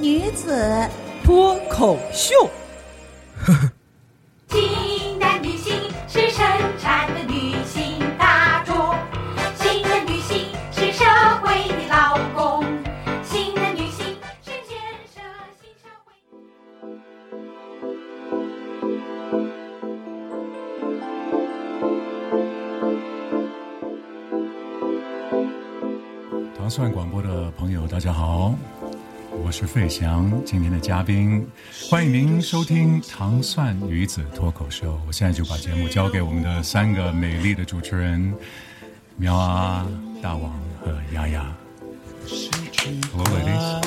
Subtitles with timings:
[0.00, 0.88] 女子
[1.22, 2.34] 脱口秀。
[29.50, 31.44] 我是费翔，今天的嘉宾，
[31.90, 34.92] 欢迎您收听《糖蒜女子脱口秀》。
[35.08, 38.32] 我现在就把节目交给我们的三个美丽的主持人
[39.16, 39.84] 喵啊、
[40.22, 41.44] 大王和丫丫。
[43.10, 43.82] Hello, ladies。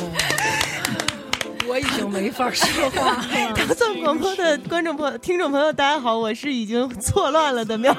[1.65, 3.53] 我已经没法说话了。
[3.55, 7.95] 糖蒜广播的观众朋友、听众朋友，大家好，我是已经错乱了的喵，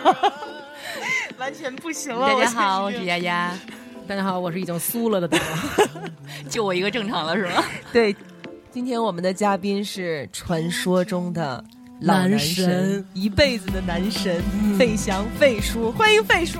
[1.41, 2.29] 完全不行了。
[2.29, 3.59] 大家好，我是丫丫。
[4.07, 5.39] 大家好，我是已经酥了的。
[6.51, 7.65] 就我一个正常了是吗？
[7.91, 8.15] 对，
[8.71, 11.65] 今天我们的嘉宾是传说中的
[12.01, 14.43] 老男男神，神一辈子的男神
[14.79, 16.59] 费翔费叔，欢迎费叔。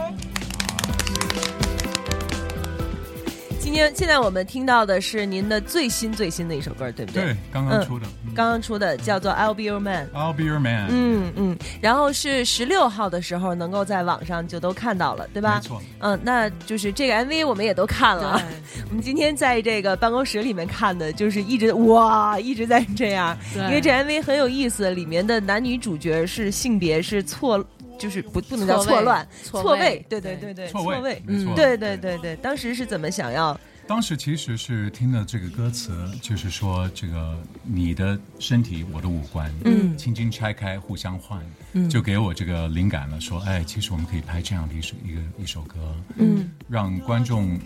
[3.75, 7.25] 天现在我们听到的是您的最新最新的一首歌，对不对？
[7.25, 8.07] 对，刚刚出的。
[8.07, 10.11] 嗯刚刚出的叫做《I'll Be Your Man》。
[10.19, 10.89] I'll be your man。
[10.91, 15.61] 嗯嗯，然后是十六号的时候能够在网上就都看到了，对吧？
[15.63, 15.81] 没错。
[16.01, 18.43] 嗯，那就是这个 MV 我们也都看了。
[18.91, 27.65] 我们今天在这个办公室里面看的，就是一直哇一直在这样，对因为这 MV 很有意思，里面的男女主角是性别是错，
[27.99, 33.59] 就是不不能叫错乱，错错位对对对对，错位位，嗯对对对对，当时是怎么想要？
[33.87, 41.41] 当时其实是听了这个歌词，就是说这个你的身体，我的五官，嗯，轻轻拆开，互相换，
[41.75, 45.77] 嗯，就给我这个灵感了，说，哎，其实我们可以拍这样的一首一个一首歌，
[46.17, 47.59] 嗯，让观众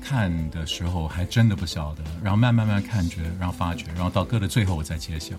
[0.00, 5.34] 看的时候还真的不晓得，然后慢慢慢慢看觉，然后发觉，然后到歌的最后我再揭晓，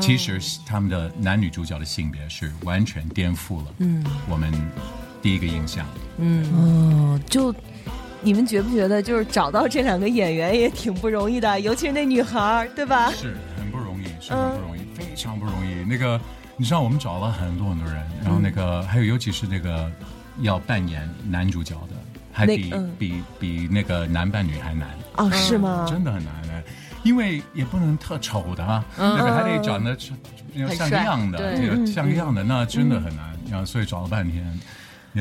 [0.00, 4.52] 其实他们的男女主角的性别是完全颠覆了，嗯，我们
[5.22, 5.86] 第一个印象。
[6.18, 7.54] 哦，就
[8.26, 13.08] 你们觉不觉得，就是找到这两个演员也挺不容易的， 尤其是那女孩儿，对吧？
[13.12, 15.84] 是很不容易，是很不容易，非常不容易。
[15.84, 16.20] 那个，
[16.56, 19.88] 你知道，我们找了很多很多人，然后那个，还有尤其是那个
[20.40, 21.94] 要扮演男主角的，
[22.32, 24.88] 还比、嗯比比那个男扮女还难，
[25.18, 25.86] 哦，是吗？
[25.88, 26.64] 真的很难的。
[27.04, 33.32] 因为也不能特丑的啊，那个还得长得像像样的，对这个像样的，那真的很难。
[33.48, 34.44] 然后所以找了半天，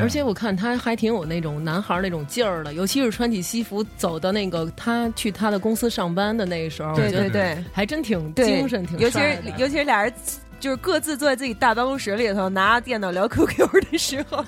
[0.01, 7.63] 而且我看他还挺有那种男孩儿那种劲儿的，尤其是穿起西服走到那个他去他的公司上班的那时候，对我觉得对对。
[7.72, 10.13] 还真挺，精神，挺尤其是尤其是俩人
[10.59, 14.44] 就是各自坐在自己大办公室里头，拿着电脑聊 QQ 的时候，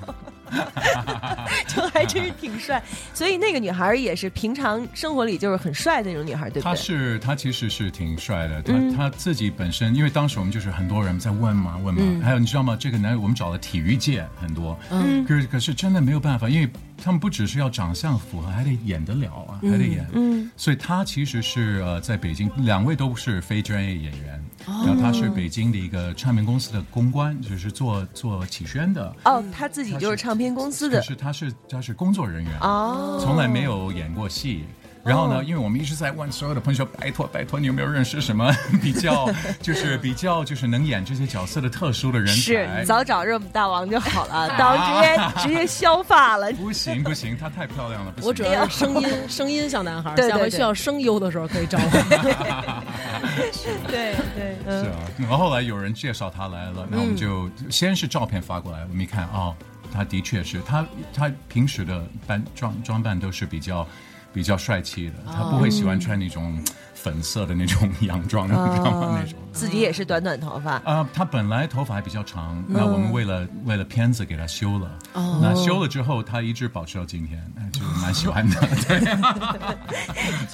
[1.68, 2.82] 就还真是挺帅。
[3.14, 6.82] 所以那个女孩也是平常生活里就是很帅的那种女孩，对不他对？
[6.82, 12.76] 是她其实是挺帅的，他、嗯他自己本身，因为当时我们就是很多人在问嘛问嘛，嗯还有你知道吗？
[12.80, 16.70] 这个男我们找了体育界很多，嗯，可是可是真的没有办法，因为
[17.04, 34.66] 他们不只是要长相符合，还得演得了啊，还得演，嗯，所以他其实是呃在北京，两位都是非专业演员，哦然后他是北京的一个唱片公司的公关，就是做做启宣的，哦，他自己就是唱片公司的可是他是他是工作人员，哦，从来没有演过戏。
[35.08, 39.30] 然后呢，因为我们一直在问所有的朋友说，拜托拜托，你有没有认识什么 比较
[39.62, 42.84] 就是比较就是能演这些角色的特殊的人是才？
[42.84, 46.52] 早找热母大王就好了，大王直接直接削发了。
[46.54, 48.28] 不行不行，她太漂亮了，不行。
[48.28, 51.90] 我主要是声音声音像男孩儿，对对对下回需要声优的时候可以找我。
[53.88, 59.56] 对 对，是嗯，啊，然后后来有人介绍她来了，那我们就先是照片发过来，我们一看哦，
[59.94, 63.88] 他的确是他他平时的扮装装扮都是比较
[64.38, 66.64] 比较帅气的，他不会喜欢穿那种
[67.02, 69.20] 粉色的那种洋装，你知道吗？
[69.22, 69.40] 那种。
[69.54, 70.74] 自己也是短短头发。
[70.84, 74.88] 啊，他本来头发还比较长，那我们为了为了片子给他修了。
[75.14, 78.56] 哦那修了之后，他一直保持到今天，哎就蛮喜欢的。
[78.88, 79.00] 对，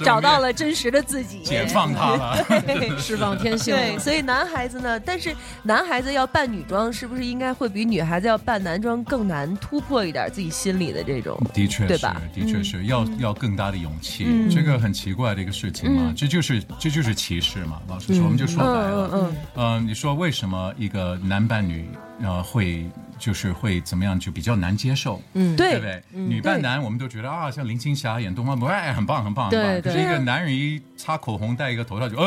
[0.04, 2.36] 找到了真实的自己，解放他了。
[2.98, 3.74] 释放天性。
[3.74, 11.38] 对，所以男孩子呢，但是男孩子要扮女装，是不是应该会比女孩子要扮男装更难突破一点自己心里的这种？
[11.52, 17.80] 的确是对吧，的确是要要更大的勇气，这个很奇怪的一个事情嘛，这就是这就是歧视嘛。
[17.88, 21.88] 老实说，我们就说白了，嗯呃，你说为什么一个男扮女
[22.22, 22.84] 呃会
[23.18, 25.22] 就是会怎么样就比较难接受？
[25.34, 26.02] 嗯，对不对？
[26.12, 32.24] 女扮男我们都觉得啊，像林青霞演东方不败很棒很棒很棒，对对可是一个男人一擦口红戴一个头套就哦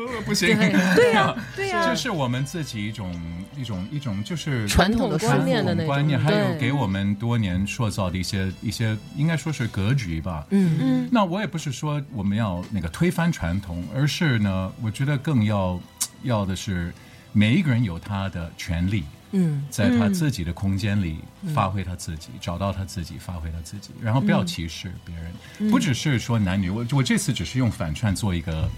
[0.26, 0.56] 不行，
[0.96, 3.12] 对呀对 呀这是我们自己一种
[3.56, 10.46] 一种一种就是传统的观念的那种观念，还有给我们多年塑造的一些一些，应该说是格局吧。
[10.50, 11.08] 嗯嗯。
[11.12, 15.80] 那我也不是说我们要那个推翻传统，而是呢，我觉得更要
[16.22, 16.92] 要的是
[17.32, 19.04] 每一个人有他的权利。
[19.32, 21.18] 嗯，在他自己的空间里
[21.54, 25.70] 发挥他自己，找到他自己，发挥他自己，然后不要歧视别人。
[25.70, 28.68] 不只是说男女，我我这次只是用反串做一个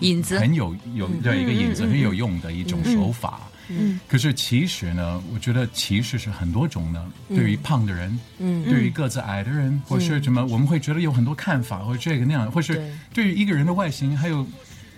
[0.00, 0.38] 引子。
[0.38, 3.40] 很有有对一个引子很有用的一种手法。
[3.70, 7.04] 嗯，可是其实呢，我觉得歧视是很多种的。
[7.28, 12.92] 对于胖的人，嗯，对于个子矮的人，或是什么，我们会觉得有很多看法，或者这个那样，或是对。
[13.12, 14.46] 对于一个人的外形，还有，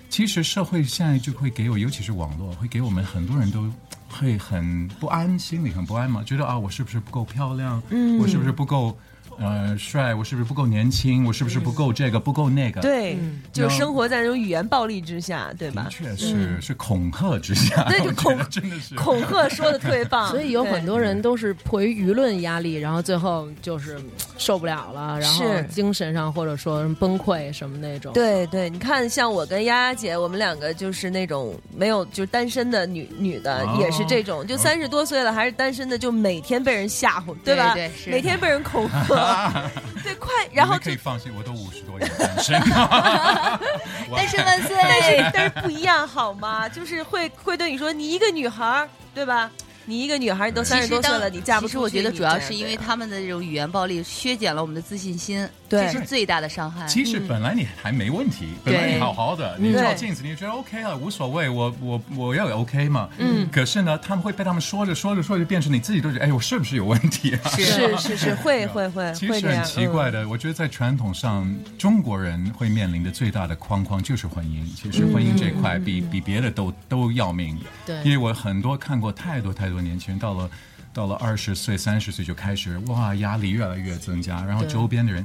[0.08, 3.68] 其实社会现在就会给我，尤其是网络，会给我们很多人都
[4.10, 7.80] 会很不安，心里很不安嘛，觉得啊，我是不是不够漂亮？
[7.90, 8.98] 嗯，我是不是不够
[9.40, 10.14] 呃帅？
[10.14, 11.24] 我是不是不够年轻？
[11.24, 12.80] 我是不是不够这个不够那个？
[12.82, 13.16] 对，
[13.52, 15.90] 就是生活在那种语言暴力之下，对吧的？
[15.90, 24.04] 确是、是恐吓之下， 对就恐真的是恐吓说的特别棒， 所以有很多人都是迫于舆论压力，然后最后就是嗯
[24.36, 28.12] 受不了了，然后是精神上或者说崩溃什么那种。
[28.12, 37.72] 对对，你看，像我跟丫丫姐，我们两个就是那种没有就是单身的女女的，哦也是这种，就三十多岁了还是单身的，就每天被人吓唬，对吧？
[37.74, 38.98] 对每天被人恐吓，
[40.02, 42.60] 对，快，然后可以放心，我都五十多年单身，
[44.08, 44.76] 我单身万岁！
[44.80, 46.68] 但是但是不一样好吗？
[46.68, 49.50] 就是会会对你说，你一个女孩儿，对吧？
[49.90, 51.72] 你一个女孩儿都三十多岁了，你嫁不出去。
[51.72, 56.86] 其实我觉得主要是因为对他们的这种语言暴力削减了我们的自信心，对这是最大的伤害。
[56.86, 63.08] 其实本来你还没问题，本来你好好的，你照镜子，你觉得 OK 了，无所谓，我我我要有 OK 嘛。
[63.18, 63.48] 嗯。
[63.50, 67.50] 可是呢，他们会被他们说着说着说着，变成你自己都觉得，哎，我是不是有问题啊？
[67.58, 69.64] 是是是，会会会其实很。
[69.64, 74.64] 奇怪的，我觉得在传统上，中国人会面临的最大的框框就是婚姻。
[74.76, 77.58] 其实婚姻这一块比比别的都都要命。
[77.86, 80.50] 对因为我很多看过太多太多年轻人，到了
[80.92, 85.24] 到了二十岁、三十岁就开始哇，压力越来越增加，然后周边的人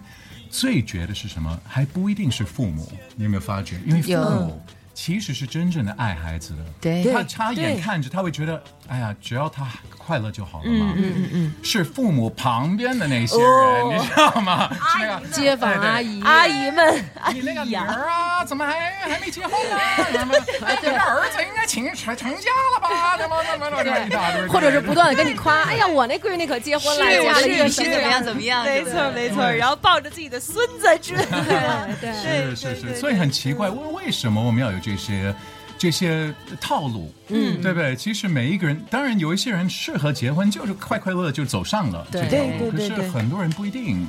[0.50, 1.60] 最觉得是什么？
[1.66, 3.80] 还不一定是父母，你有没有发觉？
[3.86, 4.62] 因为父母
[4.94, 6.66] 其实是真正的爱孩子的。
[6.80, 9.68] 对他他眼看着他会觉得，哎呀，只要他
[9.98, 10.94] 快乐就好了嘛。
[10.96, 13.94] 嗯嗯嗯，是父母旁边的那些人，哦。
[13.94, 14.70] 你知道吗？
[14.74, 19.78] 是那个街坊阿姨，阿姨们，哎你那个女，儿啊，怎么还还没结婚呢？
[20.12, 20.34] 什么？
[20.66, 23.18] 哎，你的儿子应该请成成家了吧？
[23.18, 28.64] 怎么怎么怎么一大堆，或者是不断的跟你夸，哎呀，我那闺女可结婚了，是嫁了是是一个怎么样怎么样？
[28.66, 32.14] 没错没错，然后抱着自己的孙子之类的，对。
[32.14, 35.34] 是是是，所以很奇怪，为为什么我们要有这些
[35.78, 37.14] 这些套路？
[37.28, 37.96] 嗯，对不对？
[37.96, 44.06] 其实每一个人，当然有一些人适合结婚，就是快快乐乐就走上了这对条路，可是很多人不一定，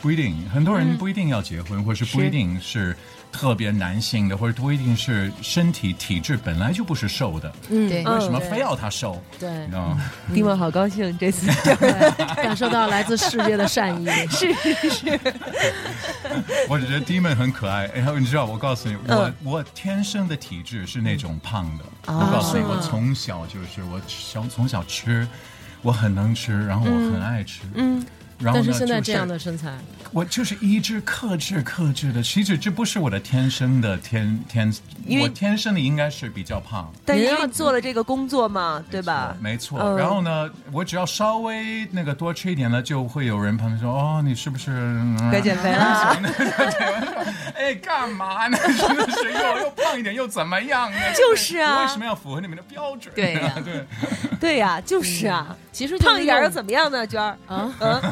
[0.00, 2.96] 不一定，很多人不一定要结婚，或是不一定是。
[3.32, 9.20] 特别男性的，或者不一定是身体体质本来就不是瘦的，嗯，对对为什么非要他瘦？
[9.40, 10.10] 对你知道吗？
[10.34, 11.46] 蒂莫好高兴 这次，
[12.36, 14.06] 感受到来自世界的善意。
[14.28, 15.20] 是 是是，
[16.68, 17.86] 我只觉得 Demon 很可爱。
[17.94, 21.84] 然后你知道，我告诉你，我、嗯我天生的体质是那种胖的。
[22.12, 25.26] 哦我告诉你，我从小就是我小从小吃，
[25.80, 27.62] 我很能吃，然后我很爱吃。
[27.74, 28.04] 嗯。
[28.38, 29.72] 然后，但是现在这样的身材，
[30.12, 32.22] 我就是一直克制克制的。
[32.22, 34.72] 其实这不是我的天生的天天，
[35.06, 36.92] 因为我天生的应该是比较胖。
[37.04, 39.34] 但是因为做了这个工作嘛，对吧？
[39.40, 39.78] 没错。
[39.80, 46.16] 嗯然后呢，我只要稍微那个多吃一点了，就会有人旁边说：“哦，你是不是嗯该减肥了？
[47.56, 48.58] 哎，干嘛呢？
[48.78, 50.98] 真的是又又胖一点又怎么样呢？
[51.16, 53.14] 就是啊为什么要符合你们的标准？
[53.14, 53.86] 对呀对，
[54.40, 57.06] 对呀，就是啊，其实胖一点又怎么样呢？
[57.06, 57.72] 娟儿，啊？
[57.80, 58.02] 嗯，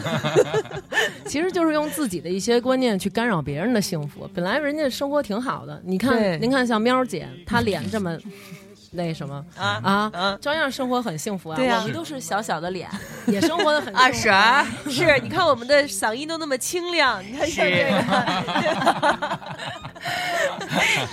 [1.27, 4.29] 其实就是用自己的一些观念去干扰别人的幸福。
[4.35, 8.19] 本来人家生活挺好的，你看，您看像喵姐，她脸这么。
[8.93, 11.57] 那什么啊啊啊，照样生活很幸福啊！
[11.57, 12.89] 对啊我们都是小小的脸，
[13.27, 14.33] 也生活的很二婶
[14.91, 19.39] 是，你看我们的嗓音都那么清亮，你看像这个，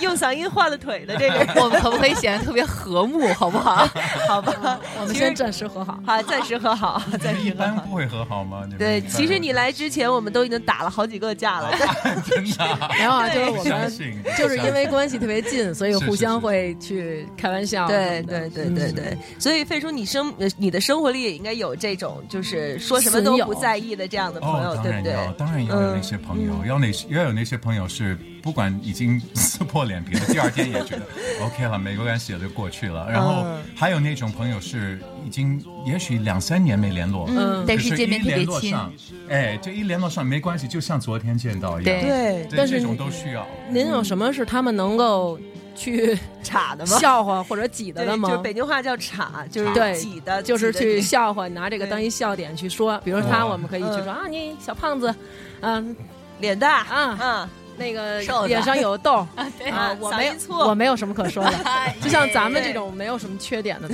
[0.00, 3.88] 用嗓音换了腿的这个，我们可不可以显得特别和睦，好不好？
[4.26, 4.80] 好吧？
[5.00, 6.00] 我们先暂时和好。
[6.04, 7.66] 好，暂时和好，暂时一和好。
[7.66, 8.62] 般不会和好吗？
[8.76, 11.70] 对，其实你来之前，我们都已经打了好几个架了。
[12.26, 13.92] 真的啊没有啊，就是我们
[14.36, 17.67] 就是因为关系特别近，所以互相会去开玩笑。
[17.88, 25.12] 对对对对对，所以费叔，你生呃你的生活里也应该有这种，就是说什么都不在意的这样的朋友，对不对？
[25.12, 31.02] 然要，当然要有那些朋友，要那些要有那些朋友是不管已经 撕破脸皮了，第二天也觉得
[31.44, 33.10] OK 了，没关系了，就过去了。
[33.10, 38.92] 然后嗯还有那种朋友是已经也许两三年没联络，嗯但是是见面特别一联络亲上，
[39.28, 42.00] 哎，就一联络上没关系，就像昨天见到一样。
[42.00, 43.46] 对但是这种都需要。
[43.70, 45.38] 您有什么是他们能够
[45.78, 46.98] 去 插的吗？
[46.98, 48.28] 笑话或者挤的对，的吗？
[48.28, 52.98] 就是北京话叫插，就是对挤的，就是去笑话，拿这个当一笑点去说。
[53.04, 54.14] 比如他，哦我们可以去说嗯。
[54.14, 55.14] 啊，你小胖子，
[55.60, 55.96] 嗯。
[56.40, 59.26] 脸大啊，嗯，那个脸上有痘。
[59.58, 61.52] 对啊，我没错我没有什么可说的，
[62.00, 63.88] 就像咱们这种没有什么缺点的，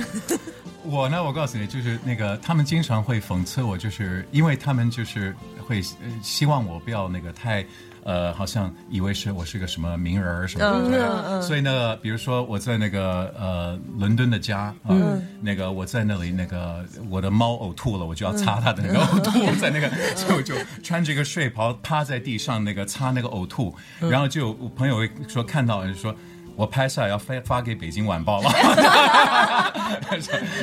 [0.83, 5.35] 我呢，我告诉你，就是那个他们经常会讽刺我，就是因为他们就是
[5.67, 7.65] 会呃希望我不要那个太。
[8.05, 15.21] 呃，好像以为是我是个什么名人儿什么嗯的，所以呢，比如说我在那个呃伦敦的家啊，嗯。
[15.41, 24.09] 那个我在那里那个我的猫呕吐了，我就要擦它的那个 呕吐，在那个就就穿着一个睡袍趴在地上那个擦那个呕吐，嗯。
[24.09, 26.15] 然后就有朋友会说看到就说。
[26.55, 28.49] 我拍下来要发发给北京晚报了，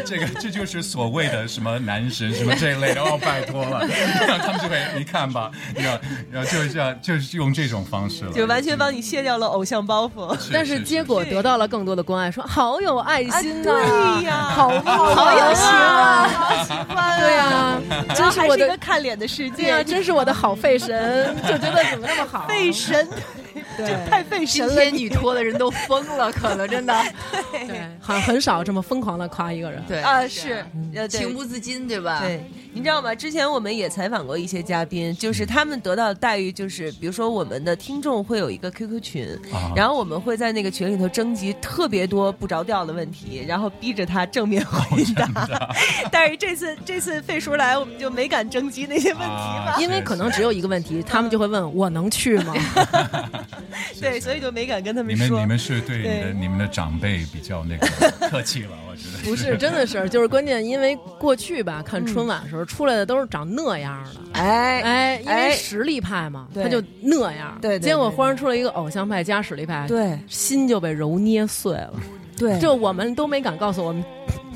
[0.04, 5.98] 这个这就是所谓的什么男神什么这一类的哦，拜托了，然 后他们就会一看吧，然后
[6.30, 10.36] 然后就是这样，就是用这种方式了，就完全帮你卸掉了偶像包袱。
[10.52, 17.78] 但是结果得到了更多的关爱，说好有爱心呐，啊对呀好好好有心啊，啊，好喜欢，对呀，
[18.14, 18.78] 这还是一个真是我的。
[18.78, 22.46] 看脸的世对呀、界，真是我的好费神，就觉得怎么那么好？
[22.48, 23.06] 费神，
[23.54, 24.74] 对这太费今神了。
[24.74, 26.94] 天女托的人都疯了，可能真的。
[27.52, 29.82] 对，好像很少这么疯狂的夸一个人。
[29.86, 30.64] 对啊，是，
[31.08, 32.20] 情不自禁，对吧？
[32.20, 33.14] 对，你知道吗？
[33.14, 45.28] 之前我们也采访过一些嘉宾，就是他们得到的待遇，就是比如说我们的听众会有一个 QQ 群，啊然后我们会在那个群里头征集特别多不着调的问题，然后逼着他正面回答。
[46.10, 52.54] 但是这次这次费叔来，我们就没敢征集那些问题嘛，啊因为可能只有一个问题，他们就会问我能去吗？
[54.00, 55.40] 对，所以就没敢跟他你们说。
[55.40, 57.86] 你们是对你的对你们的长辈比较那个
[58.28, 64.40] 客气了，我觉得 不是，真的是，就是关键，因为过去吧，看春晚的时候出来的都是长那样的。
[64.40, 67.58] 哎哎，因为哎实力派嘛，对他就那样。
[67.60, 71.94] 对结果忽然出来一个偶像派加实力派，对心就被揉捏碎了。
[72.36, 74.02] 对就我们都没敢告诉我们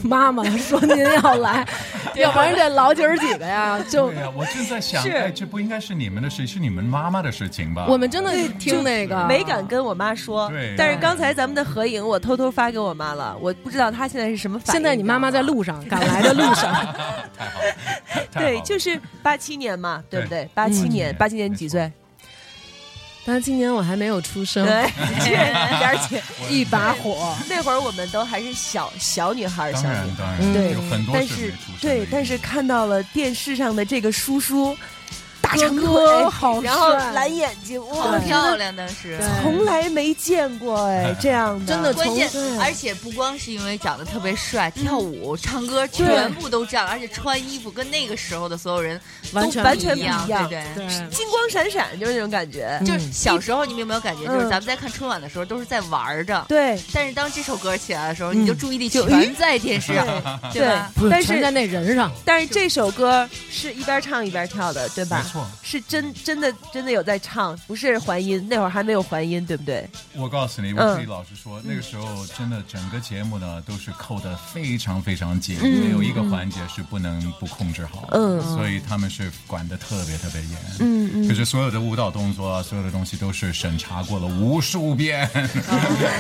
[0.03, 1.67] 妈妈说您要来，
[2.15, 7.87] 要不然这老姐儿几个呀，就对呀、我正在想，是哎，这不应该是你们的事，是你们妈妈的事情吧？
[7.89, 10.75] 我们真的听那个没敢跟我妈说对。
[10.77, 14.73] 但是刚才咱们的合影，我偷偷发给我妈了，我不知道她现在是什么反应。
[14.73, 16.73] 现在你妈妈在路上赶来的路上，
[17.37, 17.77] 太好了，
[18.31, 20.51] 太好对，就是八七年嘛，对不对对？
[20.55, 21.91] 八七年，嗯八七年几岁？
[23.27, 24.89] 但是今年我还没有出生，对，
[25.27, 25.35] 这
[25.85, 27.35] 而且 一把火。
[27.49, 34.77] 那会儿我们都还是小小女孩儿，小女孩对有很多但是对，但是看到了电视上的这个叔叔，
[35.41, 39.19] 大长哥腿哥好然后蓝眼睛，好哇，漂亮，当时。
[39.43, 42.29] 从来没见过哎，这样的，真的关键，
[42.61, 49.01] 而且不光是因为长得特别帅，跳舞、唱歌全部都这样，而且穿衣服跟那个时候的所有人
[49.33, 50.49] 完全都完全一样，不一样。
[50.49, 50.87] 对对。
[50.89, 52.81] 对，金光闪闪，就是那种感觉。
[52.85, 54.51] 就是小时候，你们有没有感觉，就是嗯。
[54.51, 56.81] 咱们在看春晚的时候都是在玩着，对。
[56.93, 58.43] 但是当这首歌起来的时候，嗯。
[58.43, 60.07] 你就注意力全在电视上，
[60.53, 60.61] 对。
[60.61, 60.91] 对吧？
[61.11, 65.25] 但是在那人上，但是这首歌是一边唱一边跳的，对吧？
[65.27, 65.47] 没错。
[65.63, 69.89] 是真真的真的有在唱，不是还音，那会儿还没有还音，对不对？
[70.15, 78.09] 我告诉你，嗯我自己老实说，那个时候真的整个节目呢都是扣的非常非常紧，嗯没有一个环节是不能不控制好。
[78.13, 80.59] 嗯所以他们是管的特别特别严。
[80.81, 85.29] 嗯嗯可是所有的舞蹈动作啊，所有的东西都是审查过了无数遍。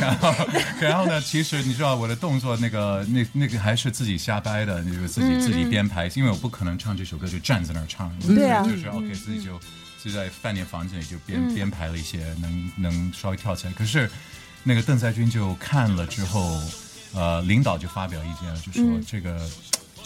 [0.00, 0.34] 然后，
[0.80, 8.12] 然后呢，其实你知道我的动作那个那那个还是自己瞎掰的，就是自己自己编排，因为我不可能唱这首歌就站在那儿唱。
[8.26, 9.60] 对啊就是 OK，自己就。
[10.04, 14.08] 就在饭店房间里就编、编排了一些能能稍微跳起来，可是
[14.62, 16.62] 那个邓在军就看了之后，
[17.12, 19.50] 呃，领导就发表意见了，就说这个。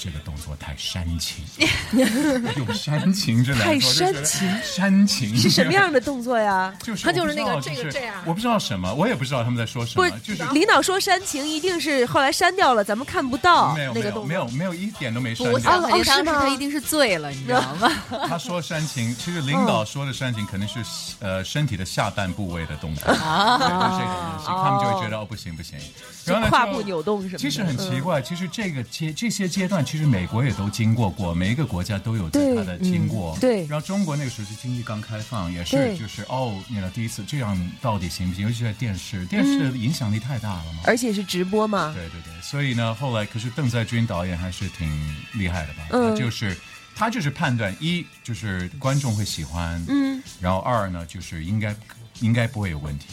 [0.02, 1.44] 这个动作太煽情，
[2.56, 4.50] 用煽情这两太煽情。
[4.64, 5.36] 煽情。
[5.36, 6.74] 是什么样的动作呀？
[6.82, 8.14] 就是他就是那个这个这样。
[8.24, 14.26] 我不知道什么，我也不知道他们在说什不么，就是领导说煽情，一定是后来删掉了，咱们看不到没有没有那个动作。
[14.26, 15.52] 没有没有一点都没不煽掉。
[15.52, 16.32] 我想肯定哦是吗？
[16.32, 17.92] 当时他一定是醉了，你知道吗？
[18.26, 20.80] 他说煽情，其实领导说的煽情肯定是
[21.20, 25.78] 呃身体的下半部位的动作，对，就是这个东西，他们就会觉得哦不行不行，
[26.24, 33.36] 然后呢胯部扭动什么其实很奇怪，其实这个阶这些阶段，其实美国也都经过过，每一个国家都有在对它的经过。
[33.36, 38.46] 嗯对然后中国那个时候是经济刚开放，也是就是哦，那个第一次这样到底行不行？
[38.46, 40.82] 尤其在电视，电视的影响力太大了嘛。
[40.84, 44.88] 而且是直播嘛，对对对，所以呢，后来可是邓在军导演还是挺
[45.32, 45.88] 厉害的吧？
[45.90, 46.56] 嗯就是
[46.94, 51.74] 他就是判断一就是观众会喜欢，嗯，然后二呢就是应该
[52.20, 53.06] 应该不会有问题，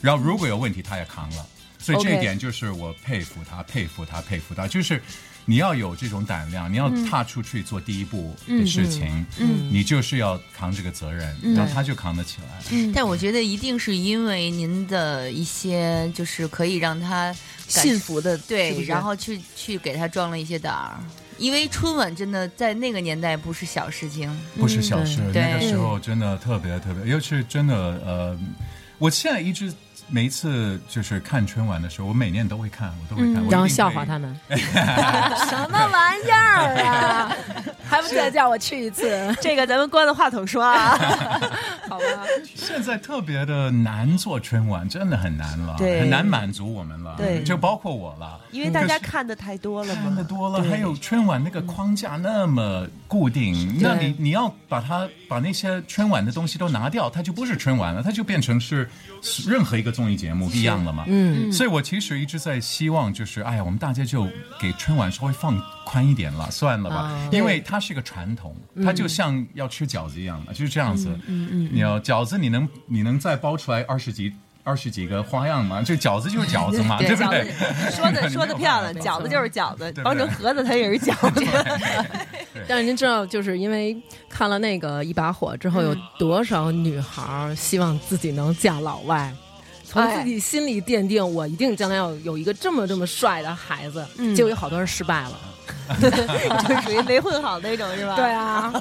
[0.00, 1.46] 然后如果有问题他也扛了，
[1.78, 5.00] 所以这一点就是我佩服他，佩服他，佩服他，就是。
[5.48, 12.92] 你要有这种胆量，你要踏出去做第一步的事情，嗯，你就是要扛这个责任，然后他就扛得起来。
[12.92, 17.34] 但我觉得一定是因为您的一些，就是可以让他
[17.72, 18.86] 感幸福的对，是是？
[18.86, 20.98] 然后去去给他壮了一些胆儿。
[21.38, 27.74] 因为春晚真的在那个年代不是小事情，不是小事，对那个时候真的特别特别，尤其是真的
[28.04, 28.38] 呃，
[28.98, 29.72] 我现在一直
[30.08, 37.36] 每一次就是看春晚的时候，我每年都会看，我都会看，然后笑话他们， 什么玩意儿啊？
[37.88, 39.34] 还不再叫我去一次？
[39.40, 40.98] 这个咱们关了话筒说啊。
[41.88, 42.04] 好吧，
[42.54, 50.24] 现在特别的难做春晚，真的很难了，对很难满足我们了，对就包括我了，因为大家看的太多了看的。
[50.24, 58.90] 多了，还有春晚那个框架那么固定，那你你要把它把那些春晚的东西都拿掉，它就不是春晚了，它就变成是
[59.46, 61.04] 任何一个综艺节目一样了嘛。
[61.06, 64.28] 嗯，所以我其实一直在希望，就是哎呀，我们大家就
[64.60, 71.08] 给春晚稍微放宽一点了，算了吧，因为它是一个传统，它就像要吃饺子一样嘛，就是这样子。
[71.26, 74.32] 嗯嗯，你要饺子，你能你能再包出来二十几。
[74.66, 77.54] 二十几个花样嘛，这饺子就是饺子嘛，对不对？
[77.92, 81.46] 说的说的漂亮，饺子就是饺子，包成盒子它也是饺子。
[82.66, 83.96] 但是您知道，就是因为
[84.28, 89.32] 看了那个一把火之后，有多少女孩希望自己能嫁老外？
[89.96, 94.06] 从自己心里奠定，我一定将来要有一个这么这么帅的孩子。
[94.34, 95.40] 结果有好多人失败了。
[96.00, 98.16] 就是属于没混好那种，是吧？
[98.16, 98.72] 对啊，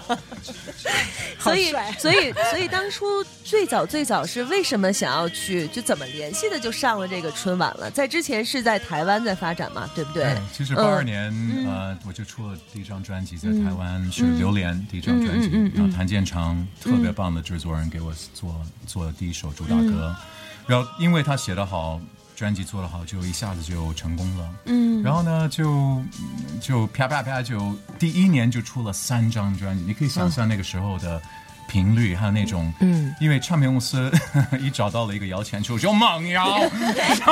[1.37, 7.91] 所以，所以，所以当初最早最早是为什么想要去，就怎么联系的，就上了这个春晚了。
[7.91, 10.23] 在之前是在台湾在发展嘛，对不对？
[10.23, 11.31] 对，其实八嗯二年、
[11.67, 18.55] 呃，我就出了第一张专辑，在台湾是《榴莲》第一张专辑，然后谭健常特别棒的制作人给我做
[18.87, 20.15] 做第一首主打歌，
[20.67, 21.99] 然后因为他写的好。
[22.37, 24.49] 专辑做的好，就一下子就成功了。
[24.65, 29.85] 嗯，然后呢，就嗯就啪啪啪，就第一年就出了三张专辑。
[29.85, 31.21] 你可以想象那个时候的
[31.69, 34.11] 频率，还有那种，嗯，因为唱片公司
[34.59, 36.59] 一找到了一个摇钱树，就猛摇，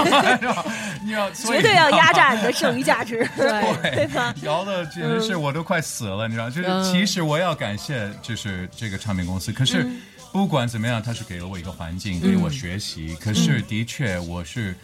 [1.04, 4.34] 你要所以绝对要压榨你的剩余价值， 对对吧？
[4.44, 6.50] 摇的简直是我都快死了，你知道？
[6.50, 9.86] 就是其实我要感谢就是这个唱片公司，可是
[10.34, 13.16] 不管怎么样，他是给了我一个环境，给我学习。
[13.22, 14.76] 可是的确，我是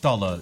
[0.00, 0.40] 到了。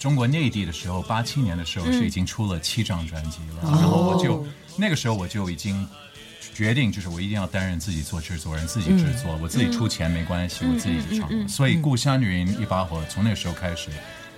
[0.00, 4.44] 中国内地的时候，八七年的时候是已经出了七张专辑了，然后我就
[4.76, 5.88] 那个时候我就已经
[6.52, 11.48] 决定，就是我一定要担任自己做制作人，自己制作，我自己出钱没关系，我自己去唱。
[11.48, 13.88] 所以《故乡女人一把火》从那时候开始，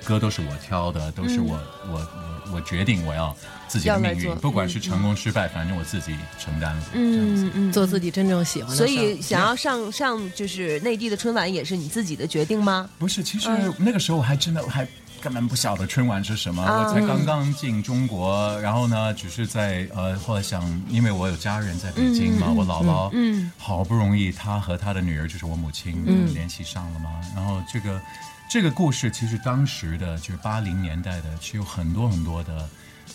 [0.05, 3.35] 歌都是我挑的，都是我我我我决定我要
[3.69, 6.83] 自己的命运，不管是成功失败，反正我自己承担了。
[6.95, 8.77] 嗯嗯，做自己真正喜欢的。
[8.77, 12.89] 所以想要上上就是内地的春晚，也是你自己的决定吗？
[12.99, 14.89] 不是，其实那个时候我还真的还。
[15.21, 28.01] 根本不晓得春晚是什么，啊我才刚刚进中国，然后呢，只是在呃，后来想，因为我有家人在北京嘛，我姥姥，嗯，好不容易她和她的女儿，就是我母亲，嗯，联系上了嘛，然后这个
[28.49, 32.69] 这个故事其实当时的就是八零年代的，是有很多很多的，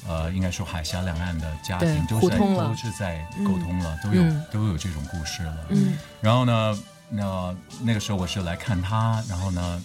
[0.07, 4.43] 呃，应该说海峡两岸的家庭都在都是在沟通了，都有、嗯。
[4.51, 6.79] 都有这种故事了，嗯，然后呢，
[7.09, 9.83] 那那个时候我是来看他，然后呢。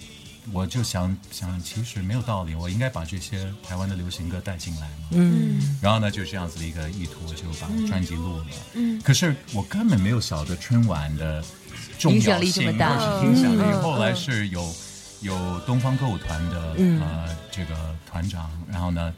[0.51, 5.09] 我就想想，其实没有道理，我应该把这些台湾的流行歌带进来嘛。
[5.11, 8.47] 嗯，然后呢，就这样子的一个意图，就把专辑录了。
[8.73, 11.45] 嗯，可是我根本没有晓得春晚的
[11.99, 13.73] 重影要响力这么性，影响力。
[13.83, 14.75] 后来是有
[15.21, 17.75] 有东方歌舞团的呃这个
[18.11, 19.13] 团长，然后呢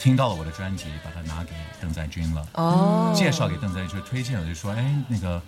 [0.00, 2.48] 听到了我的专辑，把它拿给邓在军了。
[2.54, 5.40] 哦介绍给邓在军，就推荐了，就说哎那个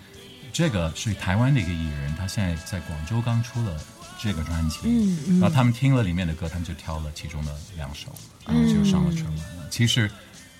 [0.53, 3.77] 这个是台湾的一个艺人，他现在在广州刚出了。
[4.19, 8.15] 这个专辑，嗯，然后他们听了里面的歌，他们就挑了其中的两首，
[8.47, 9.67] 然后就上了春晚了。
[9.69, 10.09] 其实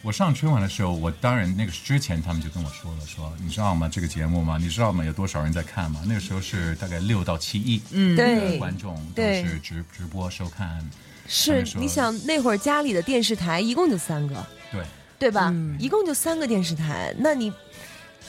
[0.01, 3.87] 我上春晚的时候，我当然那个之前他们就跟我说了，说你知道吗？
[3.87, 4.57] 这个节目吗？
[4.59, 5.05] 你知道吗？
[5.05, 6.01] 有多少人在看吗？
[6.05, 10.85] 那个时候是大概六到七亿嗯的对观众都是直直播收看，他
[11.27, 14.35] 是你想那会儿家里的电视台一共就三个，
[14.71, 14.81] 对。
[15.19, 15.51] 对吧？
[15.53, 17.51] 嗯一共就三个电视台，那你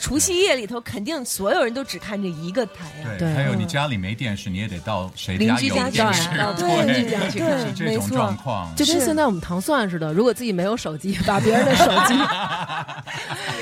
[0.00, 8.74] 除夕夜里头肯定所有人都只看这一个台呀、对，对还有你家里没电视，你也得到谁邻家有居家去电视，看到对邻居家去看是这种没错状况。
[8.76, 12.14] 就跟现在我们糖蒜似的，如果自己没有手机，把别人的手机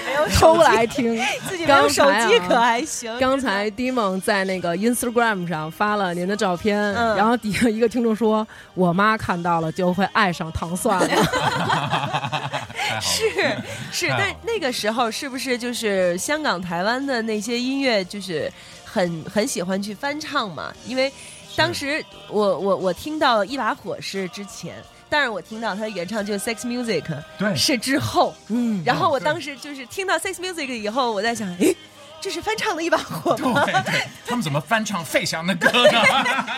[0.06, 1.16] 没有偷来听。
[1.48, 3.16] 自己没有手机可还行。
[3.20, 11.08] 刚才 Dimon 在那个 Instagram 上发了您的照片，嗯然后底下一个听众说：“我妈看到了就会爱上糖蒜了。
[12.92, 13.62] 太好了。
[13.92, 18.52] 是是，但那个时候是不是就是香港、台湾的那些音乐，就是
[18.84, 20.72] 很很喜欢去翻唱嘛？
[20.86, 21.12] 因为
[21.56, 24.76] 当时我我我听到一把火是之前，
[25.08, 27.04] 但是我听到他的原唱就是 Sex Music
[27.38, 27.54] 对。
[27.54, 31.76] 是之后，嗯，然后我当时就是听到 Sex Music 以后，我在想，诶，
[32.22, 33.64] 这是翻唱的一把火吗？
[33.66, 36.02] 对对，他们怎么翻唱费翔的歌呢？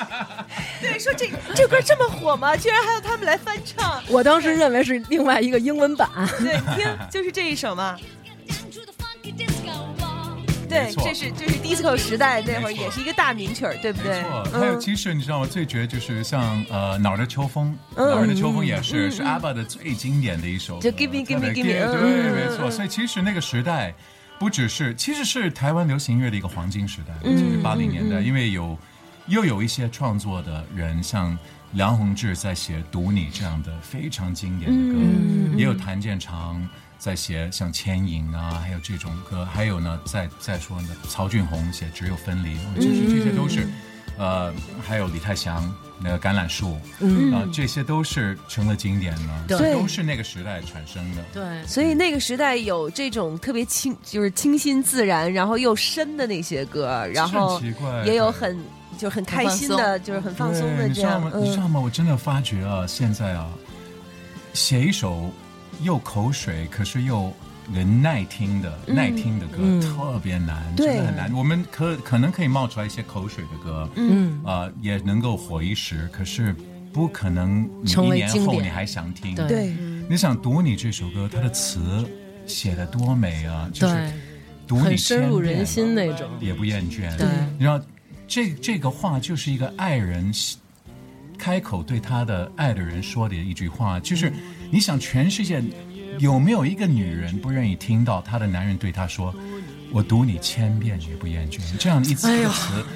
[0.80, 2.54] 对，说这这歌这么火吗？
[2.54, 4.02] 居然还有他们来翻唱。
[4.08, 6.08] 我当时认为是另外一个英文版。
[6.38, 7.96] 对，听就是这一首嘛。
[10.66, 14.58] 对这是这是 disco 时代那会儿，也是一个大名曲儿，对不对没错，？
[14.60, 15.46] 还有嗯，其实你知道吗？
[15.46, 22.68] 最绝就是像呃哪儿的秋风，嗯哪儿的秋风也是嗯是阿爸的最经典的一首歌，就 Give me, give me, give me，嗯对，嗯没错。
[22.68, 23.94] 嗯所以其实那个时代
[24.38, 28.78] 不只是，其实是台湾流行音乐的一个黄金时代，嗯就是八零年代，因为有
[29.26, 31.36] 又有一些创作的人，像
[31.72, 36.66] 梁鸿志在写《读你》这样的非常经典的歌，嗯也有谭健常。
[36.96, 43.68] 在写像牵引啊，还有这种歌，还有呢，再再说呢，曹俊宏写《只有分离》，其实这些都是，
[44.18, 44.52] 呃，
[44.86, 47.32] 还有李泰祥那个橄榄树，嗯。
[47.32, 49.72] 啊、这些都是成了经典了，对。
[49.74, 51.24] 都是那个时代产生的。
[51.32, 58.58] 对，所以那个时代有这种特别清，就是清新自然，然后又深的那些歌，然后很奇怪也有很
[58.96, 61.32] 就很开心的，就是很放松的这样你知道吗？。
[61.36, 61.80] 你知道嗯，吗？
[61.80, 63.48] 我真的发觉啊，现在啊，
[64.52, 65.30] 写一首
[65.82, 67.32] 又口水，可是又
[67.72, 68.94] 能耐听的、嗯。
[68.94, 69.80] 耐听的歌、嗯。
[69.80, 70.86] 特别难，对。
[70.86, 71.32] 真的很难。
[71.32, 76.54] 我们可可能可以冒出来一些口水的歌，嗯，啊、也能够火一时，可是
[76.92, 79.34] 不可能你一年后你还想听。
[79.34, 79.74] 对对，
[80.08, 82.08] 你想读你这首歌，它的词
[82.46, 84.12] 写的多美啊，就是对，
[84.66, 86.28] 读你深入人心那种。
[86.40, 87.16] 也不厌倦。
[87.16, 87.26] 对。
[87.58, 87.80] 你知道，
[88.28, 90.32] 这这个话就是一个爱人
[91.36, 94.32] 开口对他的爱的人说的一句话，就是
[94.70, 95.62] 你想全世界
[96.18, 99.34] 有没有一个女人不愿意听到她的男人对她说？
[99.92, 102.26] 我读你千遍也不厌倦，这样一词，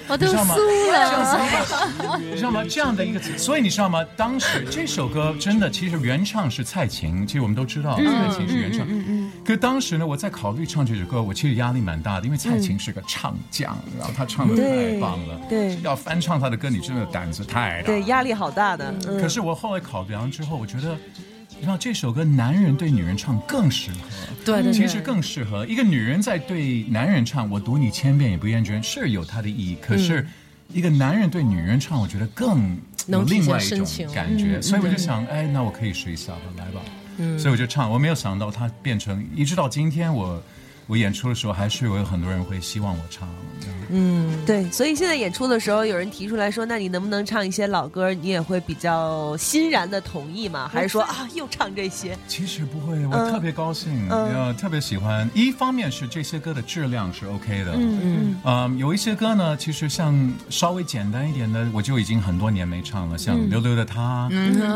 [0.08, 0.56] 我都你知道吗？
[0.56, 2.18] 酥了。
[2.18, 2.64] 你知道吗？
[2.68, 4.04] 这样的一个词，所以你知道吗？
[4.16, 8.84] 当时这首歌真的，其实原唱是蔡琴，其实我们都知道，蔡琴是原唱。
[9.44, 15.40] 可当时呢，我在考虑唱这首歌，我其实压力蛮大的，因为蔡琴是个唱将，然后她唱的太棒了。
[15.48, 17.86] 对要翻唱她的歌，你真的胆子太大。
[17.86, 18.92] 对，压力好大的。
[19.06, 20.96] 嗯可是我后来考量之后，我觉得，
[21.58, 23.98] 你知道这首歌男人对女人唱更适合。
[24.44, 30.24] 对对对其实更适合一个女人在对男人唱“我读你千遍也不厌倦”是有它的意义，可是
[30.72, 36.80] 一个男人对女人唱，我觉得更有另外一种感觉，所以我就想，哎，那我可以试一下吧，来吧。
[37.36, 40.40] 所以我就唱，我没有想到它变成，一直到今天我
[40.86, 43.28] 我演出的时候，还是有很多人会希望我唱。
[43.60, 48.12] 这样嗯，对，所以现在演出的时候，有人提出来说，那你能不能唱一些老歌？
[48.12, 50.70] 你也会比较欣然的同意吗？
[50.72, 52.16] 还是说啊，又唱这些？
[52.26, 55.28] 其实不会，我嗯特别高兴，嗯呃，特别喜欢。
[55.34, 60.14] 一方面是这些歌的质量是 OK 的，嗯嗯，有一些歌呢，其实像
[60.50, 64.28] 稍微简单一点的，我就已经很多年没唱了，像嗯《溜溜的他》，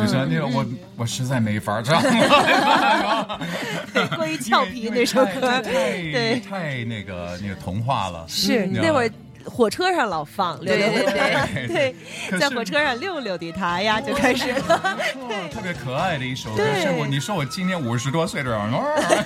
[0.07, 0.65] 就像那个我
[0.97, 3.41] 我实在没法唱了，
[3.93, 9.02] 对，过于俏皮那首歌，太对，太那个那个童话了，是嗯那会儿。
[9.45, 11.95] 火车上老放溜溜的对，对 对
[12.29, 14.81] 可，是在火车上溜溜的他呀，就开始了。
[15.17, 16.57] 哦，特别可爱的一首歌。
[16.57, 18.73] 对是我你说我今年五十多岁的人，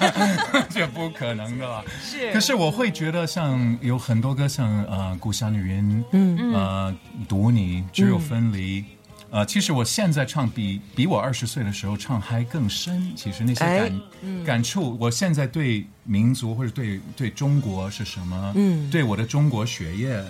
[0.71, 1.85] 这不可能的了。
[2.03, 8.85] 是可是我会觉得像有很多歌，像呃《故乡的云》，嗯呃《读你》，只有分离。
[9.31, 13.12] 呃，其实我现在唱比比我二十岁的时候唱还更深。
[13.17, 14.01] 其实那些哎感、
[14.45, 20.25] 感触，我现在对民族或者对对中国是什么，嗯对我的中国血液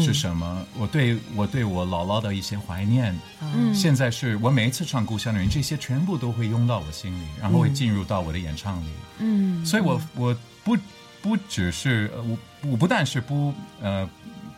[0.00, 8.88] 是什么，我对我对我姥姥的一些怀念，嗯现在是我每一次唱《故乡的人》，这些全部都会涌到我心里，然后会进入到我的演唱里。
[9.18, 10.76] 嗯，所以我我不
[11.20, 12.38] 不只是呃我
[12.70, 14.08] 我不但是不呃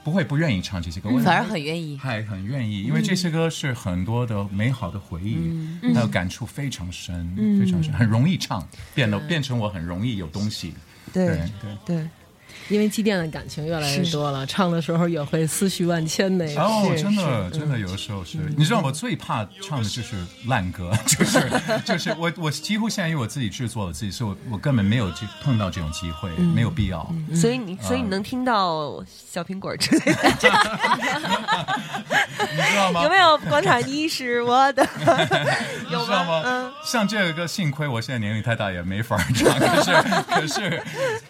[0.08, 1.98] 不不会不愿意唱这些歌，我反而很愿意。
[1.98, 5.36] 还很愿意，因为这些歌是很多的美好的回忆，
[5.94, 10.72] 还有感触非常深，非常深，很容易唱，变得变成我很容易有东西。
[11.12, 11.26] 对
[11.60, 12.08] 对对。
[12.68, 16.60] 对，因为积淀的感情越来越多了，唱的时候也会思绪万千那个。
[16.60, 21.50] 哦，真的，真的，有的时候是，你知道，我最怕唱的就是烂歌，就是
[21.84, 27.08] 就是我我几乎现在因为我自己制作了自己，所以我我根本没有去碰到这种机会，没有必要。
[27.34, 30.28] 所以你所以你能听到小苹果之类的，
[32.50, 33.02] 你知道吗？
[33.02, 34.86] 有没有广场你是我的？
[35.90, 36.72] 有知道吗？
[36.84, 39.58] 像这个歌，幸亏我现在年龄太大，也没法唱。
[39.58, 39.92] 可是，
[40.28, 40.82] 可是，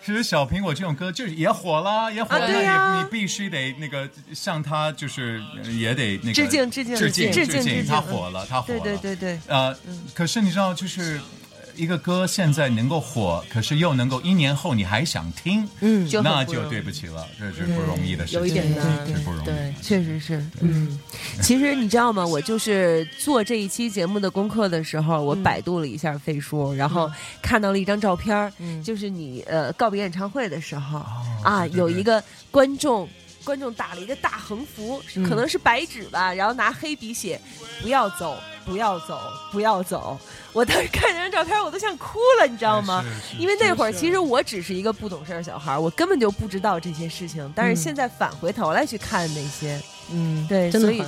[0.05, 2.45] 其实小苹果这种歌就是也火了，也火了。
[2.45, 8.81] 啊对呀你你必须得那个向他，就是呃也得那个致敬致敬致敬致敬致敬他火了，他火了。
[8.81, 9.77] 对对对对，呃，
[10.15, 11.38] 可是你知道，就是呃
[11.79, 16.07] 一个歌现在能够火，可是又能够一年后你还想听，嗯。
[16.09, 19.45] 就那就对不起了，这是不容易的事情，有一点难是不容易。
[19.45, 20.99] 对，确实是，嗯，
[21.41, 22.27] 其实你知道吗？
[22.27, 27.11] 我就是做这一期节目的功课的时候，我百度了一下飞书，然后
[27.41, 30.99] 看到了一张照片儿，就是你呃告别演唱会的时候、
[31.45, 33.09] 啊，有一个观众。
[33.45, 37.41] 观众打了一个大横幅，可能是白纸吧，然后拿黑笔写
[37.81, 39.21] “不要走，不要走，
[39.51, 40.19] 不要走”。
[40.53, 43.05] 我当时看这张照片，我都想哭了，你知道吗？
[43.39, 47.51] 因为那会儿其实我只是一个不懂事儿小孩儿，我根本就不知道这些事情。
[47.55, 50.99] 但是现在返回头来去看那些，嗯，对所以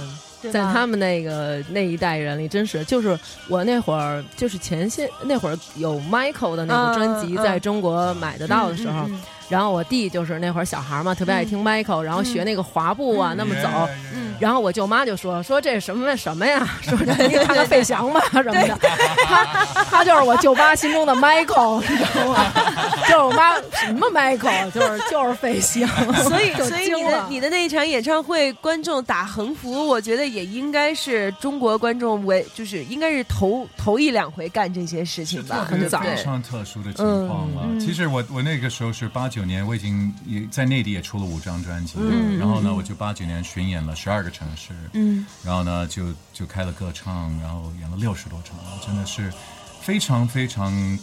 [0.43, 13.69] 真的在他们那个那一代人里，真是就是我那会儿就是前些那会儿有 Michael 的那个专辑在中国买得到的时候，嗯嗯嗯然后我弟就是那会儿小孩嘛，特别爱听 Michael，、然后学那个滑步啊，那么走。
[14.15, 18.79] 嗯，然后我舅妈就说说这什么什么呀， 说这你看看费翔吧 什么的，
[19.27, 19.45] 他
[19.91, 22.47] 他就是我舅妈心中的 Michael，你知道吗？
[23.09, 25.89] 就是我妈什么 Michael，就是就是费翔，
[26.23, 36.17] 所以，就所以你的你的那一场演唱会，观众打横幅，我觉得也应该是中国观众为就是应该是头头一两回干这些事情吧，特别对不对。
[36.17, 36.23] 非？
[36.23, 37.63] 常特殊的情况了。
[37.65, 37.81] 嗯。
[37.81, 49.33] 其实我我那个时候是八九年，我已经也在内地也出了五张专辑，嗯然后呢，我就八九年巡演了十二个城市，嗯，然后呢就就开了歌唱，然后演了六十多场，真的是
[49.81, 50.99] 非常非常。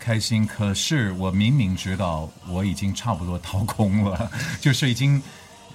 [0.00, 5.20] 开心，可是我明明知道我已经差不多掏空了，就是已经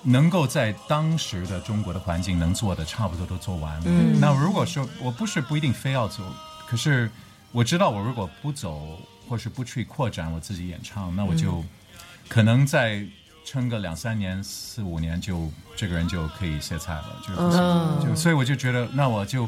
[0.02, 3.84] 能够在当时的中国的环境能做的差不多都做完了。
[3.86, 6.24] 嗯那如果说我不是不一定非要走，
[6.66, 7.12] 可是
[7.52, 11.62] 我知道我如果不走，或是不去扩展我自己演唱，那我就
[12.28, 13.04] 可能再
[13.46, 19.48] 撑个两三年、四五年就，这个人就可以歇菜了，就所以我就觉得，那我就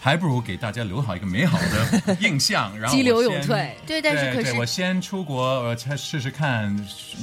[0.00, 3.76] 还不如给大家留好一个美好的印象，然后激流我先勇退。
[3.86, 6.74] 对，但是可是我先出国，我才试试看，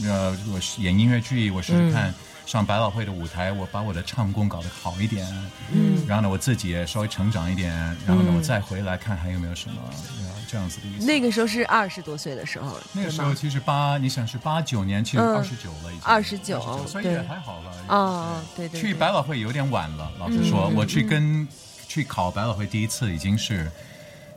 [0.04, 2.10] 呃，我演音乐剧，我试试看。
[2.10, 2.14] 嗯
[2.46, 5.26] 上百老汇的舞台，我把我的唱功搞得好一点，
[5.72, 7.72] 嗯，然后呢，我自己也稍微成长一点，
[8.06, 11.06] 然后呢，嗯我再回来看还有没有什么呃这样子的意思。
[11.06, 17.72] 那个时候是二十多岁的时候，那个时候其实八，你想是八九年，其实嗯二十九了，已经29 29所以也还好了。
[17.88, 21.48] 哦，对对，对去百老汇有点晚了，老实说，嗯我去跟
[21.88, 23.72] 去考百老汇第一次已经是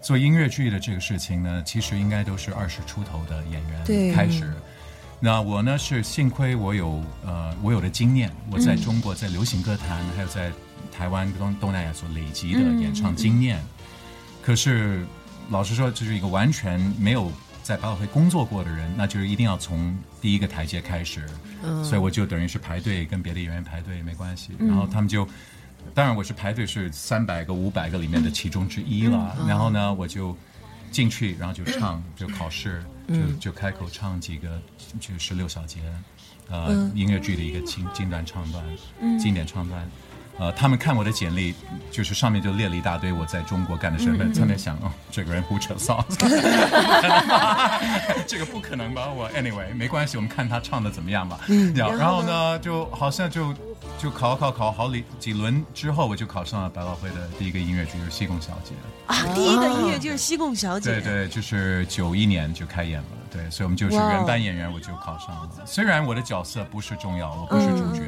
[0.01, 4.53] 做音乐剧的这个事情呢，其实应该都是二十出头的演员开始。
[5.19, 10.53] 那我呢是幸亏我有呃我有的经验，我在中国在流行歌坛、还有在
[10.93, 13.61] 台湾东东南亚所累积的演唱经验。
[14.43, 15.07] 可是
[15.51, 21.27] 老实说，就是一个完全没有在百老汇工作过的人，那就是一定要从第一个台阶开始。
[21.83, 25.27] 所以我就等于是排队跟别的演员排队没关系，然后他们就，
[25.95, 30.37] 当然我是排队是三百个五百个里面的其中之一了，然后呢我就
[30.97, 34.59] 进去，然后就唱，就考试，就就开口唱几个
[34.99, 35.81] 就十六小节，
[36.49, 38.65] 呃、音乐剧的一个经经典唱段，
[39.19, 39.87] 经典唱段。
[40.39, 41.55] 呃，他们看我的简历，
[41.91, 46.05] 就是上面就列了一大堆我在中国干的身份，他们想，哦，这个人胡扯骚，
[48.27, 49.11] 这个不可能吧？
[49.11, 51.41] 我 anyway 没关系，我们看他唱的怎么样吧。
[51.49, 53.55] 嗯，然后呢，就好像就
[53.99, 58.75] 就考考考好几几轮之后，我就考上了百老汇的第一个音乐剧，就是《西贡小姐》。
[59.13, 65.49] 啊，第一个音乐剧是《西贡小姐》，对对，就是九一年就开演了，对，所以我们就是原班演员，我就考上了。
[65.65, 68.03] 虽然我的角色不是重要，我不是主角，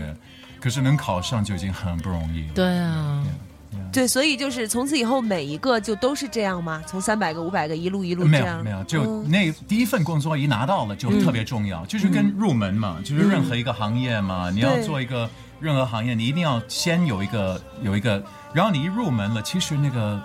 [0.61, 2.53] 可是能考上就已经很不容易了。
[2.55, 3.25] 对啊，
[3.93, 6.83] 对，所以就是从此以后每一个就都是这样吗？
[6.87, 8.63] 从三百个、五百个一路一路这样？
[8.63, 15.29] 没有没有，就那第一份工作一拿到了就特别重要，就是跟入门嘛，就是任何一个行业嘛，你要做一个
[15.61, 20.21] 任何行业，你一定要先有一个有一个，然后你一入门了，其实那个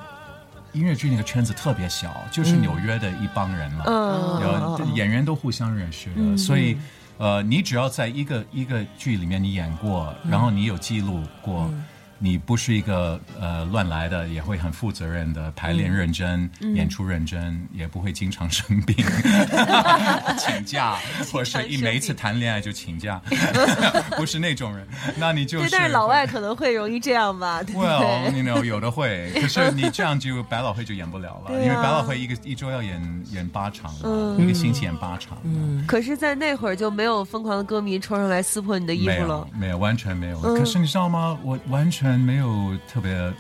[0.73, 4.23] 音乐剧那个圈子特别小，就是纽约的一帮人嘛，嗯。
[4.41, 6.77] 有演员都互相认识的，所以
[7.23, 11.73] 呃，你只要在一个一个剧里面你演过，然后你有记录过。
[12.19, 18.95] 你不是一个呃乱来的，也会很负责任的排练认真，演出认真，也不会经常生病，
[20.37, 20.97] 请假，
[21.31, 23.21] 或者是一每一次谈恋爱就请假，
[24.15, 24.87] 不是那种人。
[25.17, 27.99] 那你就是对，但是老外可能会容易这样吧？Well,
[28.31, 35.37] 对？you know，有的会，可是你这样就百老汇就演不了了，啊因为百老汇一个一周要演演八场嘛，一个星期演八场。
[35.43, 40.39] 嗯，可是，在那会儿就没有疯狂的歌迷冲上来撕破你的衣服了。，没有，完全没有。
[40.43, 41.37] 嗯可是你知道吗？
[41.43, 43.33] 我完全没有特别呃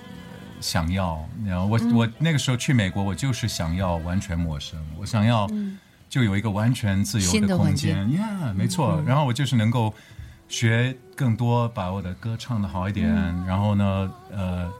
[0.61, 1.93] 想要，你知道，我、嗯。
[1.93, 5.77] 我那个时候去美国，我就是想要完全陌生，我想要嗯。
[6.09, 7.97] 就有一个完全自由的空间。
[8.13, 8.97] 呀，Yeah，没错。
[8.99, 9.05] 嗯。
[9.05, 9.93] 然后我就是能够
[10.47, 13.45] 学更多，把我的歌唱的好一点，嗯。
[13.47, 14.71] 然后呢，呃，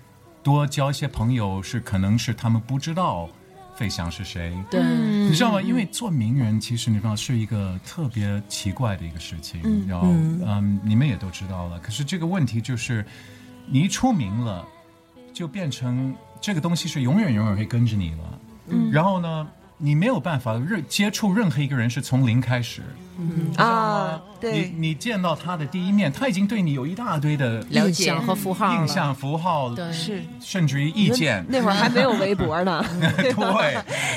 [0.43, 3.27] 多交一些朋友，是可能是他们不知道
[3.75, 5.31] 费翔是谁，对，嗯。
[5.31, 5.59] 你知道吗？
[5.59, 9.87] 因为做名人，其实你知道是一个特别奇怪的一个事情，嗯。
[9.87, 11.79] 然后嗯你们也都知道了。
[11.79, 13.03] 可是这个问题就是，
[13.65, 14.65] 你一出名了，
[15.33, 18.39] 就变成这个东西是永远永远会跟着你了。
[18.67, 19.47] 嗯，然后呢，
[19.77, 22.81] 你没有办法任接触任何一个人是从零开始。
[23.17, 23.53] 嗯。
[23.57, 28.03] 啊，对，你你见到他的第一面，他已经对你有一大堆的了解。
[28.05, 29.91] 印象和符号印象符号，对。
[29.91, 30.21] 是。
[30.39, 31.45] 甚至于意见。
[31.49, 32.83] 那会儿还没有微博呢。
[33.17, 33.33] 对，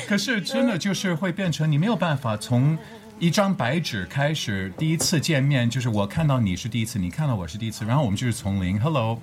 [0.07, 2.77] 可是真的就是会变成你没有办法从
[3.19, 9.19] 一张白纸开始，第一次见面就是我看到你是第一次，你看到我是第一次，然后我们就是从零，Hello，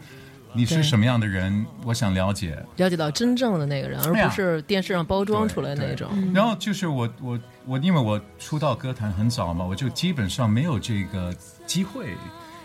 [0.51, 1.63] 你是什么样的人？
[1.83, 2.57] 我想了解。
[2.77, 6.09] 了解到真正的那个人，而不是电视上包装出来对那种。
[6.09, 11.31] 对然后就是我我我，因为我出道歌坛很早嘛，我就基本上没有这个
[11.67, 12.07] 机会。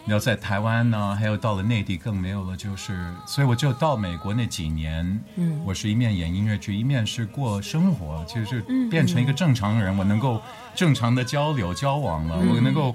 [0.08, 10.40] 你要在台湾呢，还有到了内地更没有了，就是，所以我就到美国那几年，嗯，我是一面演音乐剧，一面是过生活，就是变成一个正常人，我能够
[10.74, 12.94] 正常的交流交往了，我能够，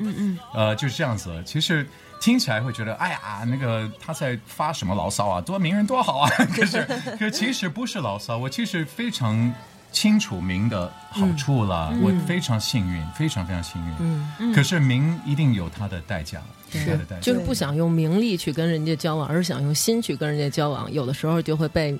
[0.55, 1.39] 呃，就是这样子。
[1.45, 1.87] 其实
[2.19, 5.39] 听起来会觉得，哎呀，那个他在发什么牢骚啊？
[5.39, 6.27] 多名人多好啊！
[6.57, 6.83] 可是，
[7.19, 9.53] 可其实不是牢骚，我其实非常
[9.93, 13.93] 清楚名的好处了，我非常幸运，非常非常幸运。
[14.39, 17.21] 嗯可是名一定有它的代价，是它的代价。
[17.21, 20.91] 就是不想用名利去跟人家交往，而是想用心去跟人家交往。
[20.91, 21.97] 有的时候就会被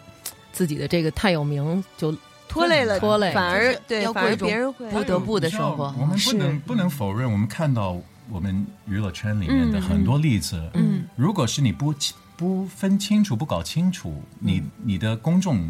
[0.52, 2.14] 自己的这个太有名就
[2.50, 4.06] 拖累了，拖累反而对，
[4.38, 7.96] 别人会不得不的生活我们不能不能否认，我们看到
[8.30, 10.60] 我们娱乐圈里面的很多例子。
[10.74, 11.94] 嗯，如果是你不
[12.36, 15.70] 不分清楚、不搞清楚，你嗯你的公众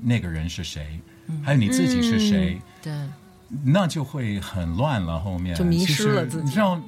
[0.00, 0.98] 那个人是谁，
[1.42, 2.92] 还有你自己是谁，对。
[3.64, 5.18] 那就会很乱了。
[5.18, 5.54] 后面。
[5.56, 6.44] 就迷失了自己。
[6.44, 6.72] 你知道。
[6.72, 6.80] 呃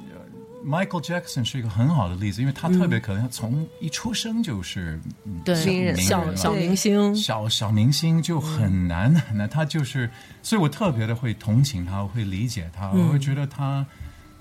[0.63, 10.11] Michael Jackson 是一个很好的例子，因为他特别可能从一出生就是嗯对名人小小明星，小小明星就很难很难，他就是，
[10.43, 13.87] 所以我特别的会同情他，我会理解他，我会觉得他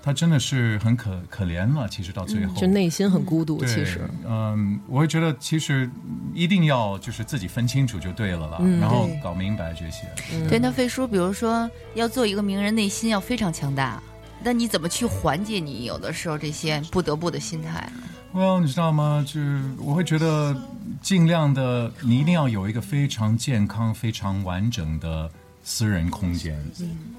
[0.01, 1.88] 他真的是很可可怜了。
[1.89, 3.63] 其实到最后，就内心很孤独。
[3.65, 5.89] 其实，嗯，我会觉得其实
[6.33, 10.07] 一定要就是自己分清楚就对了啦，嗯然后搞明白这些。
[10.47, 14.01] 对，那飞叔，比如说要做一个名人，内心要非常强大。
[14.41, 17.91] 那你怎么去缓解你有的时候这些不得不的心态
[18.33, 19.21] ？Well，你知道吗？
[19.27, 20.55] 就是我会觉得
[21.01, 25.29] 尽量的，你一定要有一个非常健康、非常完整的
[25.63, 26.58] 私人空间，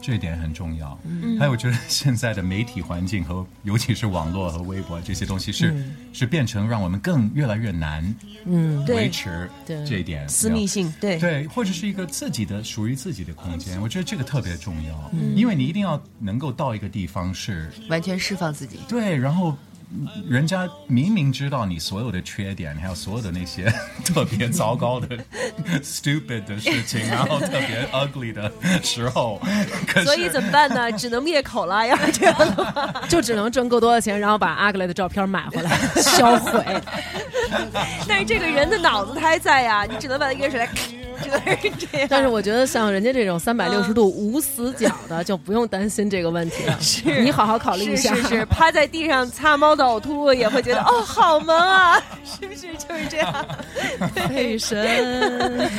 [0.00, 0.98] 这一点很重要。
[1.38, 5.74] 还有，我觉得现在的媒体环境和尤其是网络和微博这些东西是、
[6.12, 8.03] 是变成让我们更越来越难
[8.44, 8.96] 嗯，对。
[8.96, 9.85] 维持对。
[9.87, 11.18] 这一点私密性，对。
[11.18, 18.79] 对，或者是一个自己的属于自己的空间，我觉得这个特别重要，因为你一定要能够到一个地方是完全释放自己。
[18.88, 19.69] 对，然后嗯
[20.29, 23.72] 人家明明知道你所有的缺点，还有所有的那些
[24.07, 25.09] 特别糟糕的
[25.83, 28.50] stupid 的事情，然后特别 ugly 的
[28.83, 29.40] 时候，
[29.88, 30.90] 可所以怎么办呢？
[30.92, 33.03] 只能灭口了，要是这样的话。
[33.09, 36.64] 就只能挣够多的钱，然后把 ugly 的照片买回来 销毁。
[38.07, 40.68] 但是这个人的脑子他还在呀，你只能把他约出来，
[41.22, 42.09] 只能是这样。
[42.11, 46.78] 但是我觉得像人家这种三百六十度无死角的，就不用担心这个问题了。
[46.80, 48.14] 是你好好考虑一下。
[48.14, 53.46] 是是是，趴在地上擦猫的呕吐也会觉得哦，好萌啊，是不是就是这样？
[54.28, 54.85] 费神，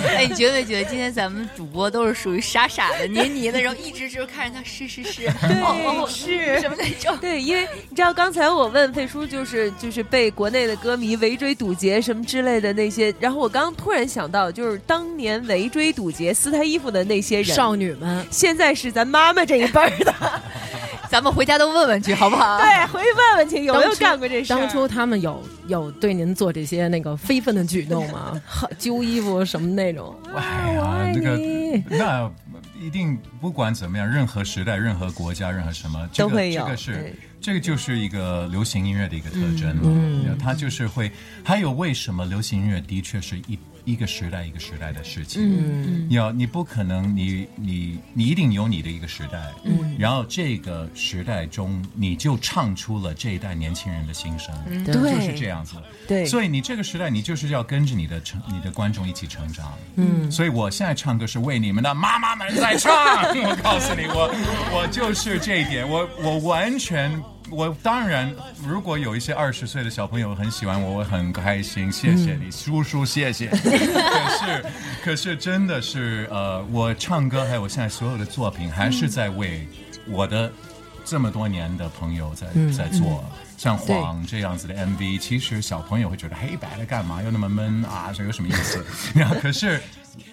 [0.08, 7.16] 哎，你觉没觉得今天咱们主播都是属于傻傻的、黏黏的，然后一直就是看着他是是是，对哦是什么那种。
[7.20, 20.14] 对，因为你知道刚才我问费叔，就是就是被国内的歌迷围追堵截什么之类的那些，然后我刚突然想到，就是当年围追堵截撕他衣服的那些人，少女们，现在是咱妈妈这一辈儿的，
[21.10, 22.58] 咱们回家都问问去，好不好？
[22.62, 24.50] 对，回去问问去有没有干过这事。
[24.50, 28.42] 当初他们有有对您做这些那个非分的举动吗？
[28.80, 30.16] 揪衣服什么那种？
[30.36, 32.32] 哎呀，我爱那个你那
[32.82, 41.12] 一定不管怎么样，任何时代、任何国家、任何什么，这个都会有这个是这个就是一个流行音乐的一个特征了，嗯，它就是会，
[41.44, 54.54] 还有为什么流行音乐的确是一一个时代一个时代的事情，嗯，要你不可能，你你你一定有你的一个时代，嗯，然后这个时代中你就唱出了这一代年轻人的心声，
[54.86, 54.94] 对。
[54.94, 55.78] 就是这样子，
[56.08, 56.28] 对。
[56.28, 64.30] 所以你这个时代你就是要跟着你的成你的观众一起成长，嗯，所以我现在唱歌是为你们的妈妈们在唱， 我告诉你，我
[64.74, 67.12] 我就是这一点，我我完全。
[67.50, 68.34] 我当然，
[68.66, 73.50] 如果有一些二十岁的小朋友很喜欢我，我很开心，谢谢你，叔叔，谢谢。
[73.52, 74.66] 可是，
[75.04, 79.68] 可是真的是，呃，我唱歌还有我现在所有的作品，还是在为
[80.08, 80.50] 我的
[81.04, 83.22] 这么多年的朋友在在做。
[83.58, 88.84] 像晃这样子的 MV，其实小朋友会觉得黑白的干嘛，又那么闷啊，这有什么意思？
[89.14, 89.80] 然后可是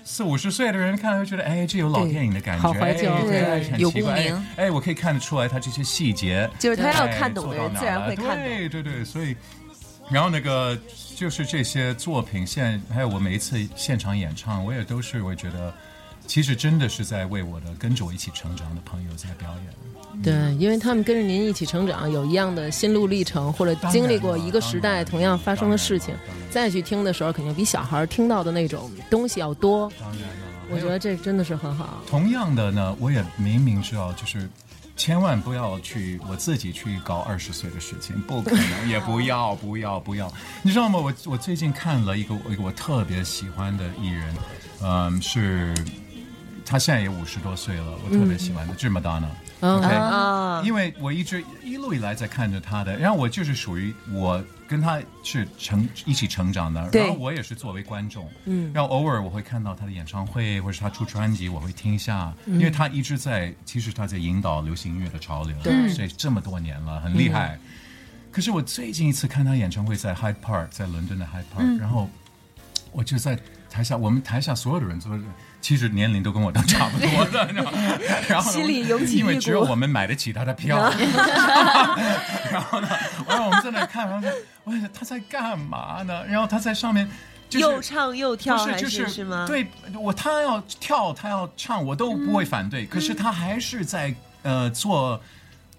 [0.05, 9.37] 四五十岁的人看了会觉得，哎，这有老电影的感觉，好怀旧哎对对有共鸣哎，哎我可以看得出来他这些细节，就是他要哎看懂的人自然会看懂对对对，所以。
[10.11, 10.75] 然后那个
[11.15, 15.75] 就是这些作品，现还有我每一次现场演唱，我也都是会觉得，
[16.29, 20.23] 其实真的是在为我的跟着我一起成长的朋友在表演。
[20.23, 26.15] 对，因为他们跟着您一起成长，有一样的心路历程，或者经历过一个时代同样发生的事情
[26.51, 29.91] 再去听的时候，肯定比小孩听到的那种东西要多。
[29.99, 30.35] 当然了，
[30.71, 32.03] 我觉得这真的是很好。
[32.07, 34.51] 同样的呢，我也明明知道，就是
[34.97, 40.31] 千万不要去我自己去搞二十岁的事情，不可能，也不要，不要，不要。
[40.63, 40.99] 你知道吗？
[40.99, 44.35] 我我最近看了一个一个我特别喜欢的艺人，
[44.83, 45.73] 嗯，是
[46.69, 49.29] 他现在也五十多岁了，我特别喜欢的，就是 Madonna。
[49.61, 49.79] 嗯。
[49.79, 67.59] OK，啊，因为我一直一路以来在看着他的，然后我就是属于我跟他是成一起成长的，然后我也是作为观众，嗯，然后偶尔我会看到他的演唱会或者是他出专辑，我会听一下，因为他一直在，其实他在引导流行音乐的潮流，对所以这么多年了，很厉害。
[68.31, 72.09] 可是我最近一次看他演唱会在 Hyde Park，在伦敦的 Hyde Park，、然后
[72.93, 73.37] 我就在
[73.71, 75.25] 台下，我们台下所有的人都是，
[75.61, 77.49] 其实年龄都跟我都差不多的，
[78.29, 80.77] 然后心里涌起因为只有我们买得起他的票，
[82.51, 82.89] 然后呢，
[83.29, 84.31] 然后我们在那看，然后说，
[84.65, 86.25] 我想他在干嘛呢？
[86.27, 87.09] 然后他在上面。
[87.51, 89.67] 就是又唱又跳还不是就是是吗？，对
[89.99, 92.85] 我，他要跳，他要唱，我都不会反对。
[92.85, 95.19] 可是他还是在呃做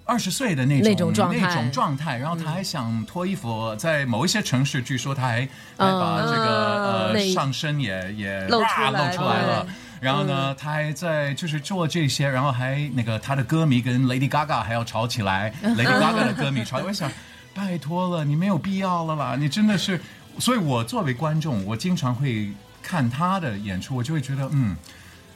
[0.10, 5.47] 二十岁的那种那种状态那种状态，然后他还想脱衣服，在某一些城市，据说他还
[5.78, 9.68] 还把这个呃上身也也露出来露出来了。
[10.01, 17.12] 然后呢，他还在就是做这些，然后还那个他的歌迷跟 Lady Gaga 还要吵起来，Lady Gaga 的歌迷吵，我想
[17.53, 19.99] 拜托了，你没有必要了啦，你真的是，
[20.39, 22.49] 所以我作为观众，我经常会
[22.82, 24.76] 看他的演出，我就会觉得嗯，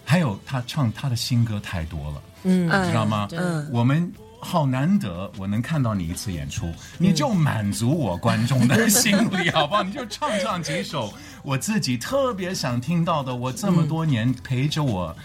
[0.05, 3.27] 还有他唱他的新歌太多了，嗯，你知道吗？
[3.33, 4.11] 嗯我们。
[4.43, 9.81] 好难得，我能看到你一次演出，你就满足我观众的心理，好不好？
[9.81, 15.15] 你就唱唱几首我自己特别想听到的，我这么多年陪着我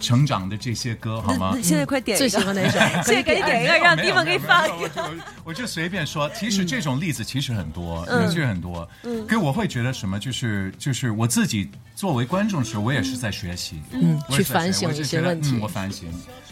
[0.00, 1.56] 成长的这些歌，好吗？
[1.62, 2.78] 现在快点一个，最喜欢哪首？
[3.02, 5.10] 现在赶紧点一个，让地方给你放一个
[5.44, 8.88] 我就随便说，其实这种例子其实很多，嗯其实很多。
[9.02, 16.08] 嗯，可我会觉得什么，就是就是我自己作为观众的时候，我也是在学习，嗯去反省一些问题嗯，我反省。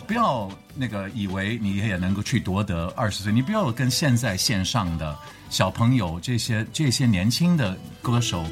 [0.07, 5.17] 不要那个以为你也能够去夺得二十岁，你不要跟现在线上的
[5.49, 8.45] 小朋友这些这些年轻的歌手，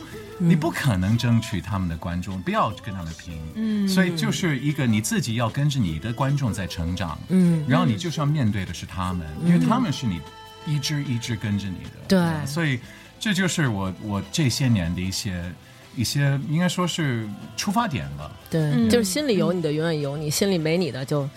[0.48, 3.38] 你不可能争取他们的观众，不要跟他们拼。
[3.54, 10.20] 嗯，所以就是一个你自己要跟着你的观众在成长，嗯，然后你就是要面对的是他们，因为他们是你
[10.66, 12.46] 一直一直跟着你的，对。
[12.46, 12.78] 所以
[13.18, 15.52] 这就是我我这些年的一些
[15.94, 18.30] 一些应该说是出发点吧。
[18.50, 21.28] 对，就是心里有你的永远有你，心里没你的就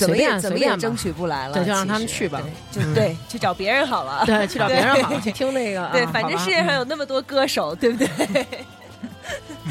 [0.00, 2.40] 怎么随便也怎么随便吧也争取不来了，对就让他们去吧
[2.72, 4.22] 对就对，去找别人好了。
[4.24, 5.88] 对，去找别人好， 去听那个。
[5.92, 8.46] 对，反正世界上有那么多歌手，对不对？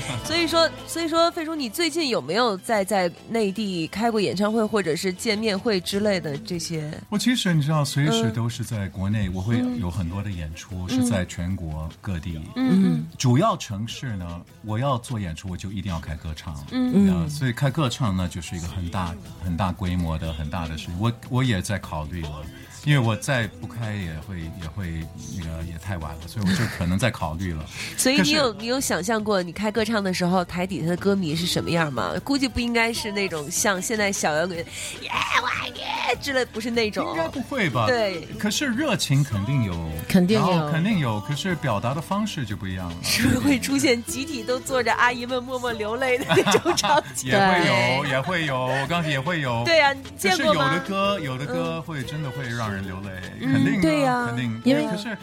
[0.25, 6.91] 所以说，所以说，费叔，你最近有没有在在内地开过演唱会，或者是见面会之类的这些？
[7.09, 12.39] 我其实你知道，随时嗯都是在国内，我会有很多的演出是在全国各地。
[12.55, 16.55] 嗯主要城市呢，我要做演出，我就一定要开歌唱。
[16.71, 20.99] 嗯呃所以开歌唱呢，就是一个很大、很大规模的、很大的事情。
[20.99, 22.45] 我我也在考虑了，
[22.85, 25.05] 因为我再不开也会也会
[25.37, 27.65] 那个也太晚了，所以我就可能在考虑了。
[27.97, 32.13] 所以你有你有想象过你开歌唱的时候，台底下的歌迷是什么样吗？
[32.23, 34.65] 估计不应该是那种像现在小摇滚耶
[35.41, 35.81] 我爱你
[36.21, 37.15] 之类，不是那种应。
[37.15, 37.85] 该不会吧？
[37.87, 39.73] 对可是热情肯定有，
[40.07, 41.19] 肯定有肯定有。
[41.21, 42.95] 可是表达的方式就不一样了。
[43.03, 47.29] 是不是会出现集体都坐着阿姨们默默流泪的那种 场景？
[47.29, 49.63] 也会有，也会有，我刚才也会有。
[49.65, 50.73] 对啊，你可是有见过吗？
[50.73, 53.09] 的歌，有的歌会真的会让让人流泪，
[53.39, 54.61] 肯定啊对呀肯定。
[54.63, 55.17] 因为可是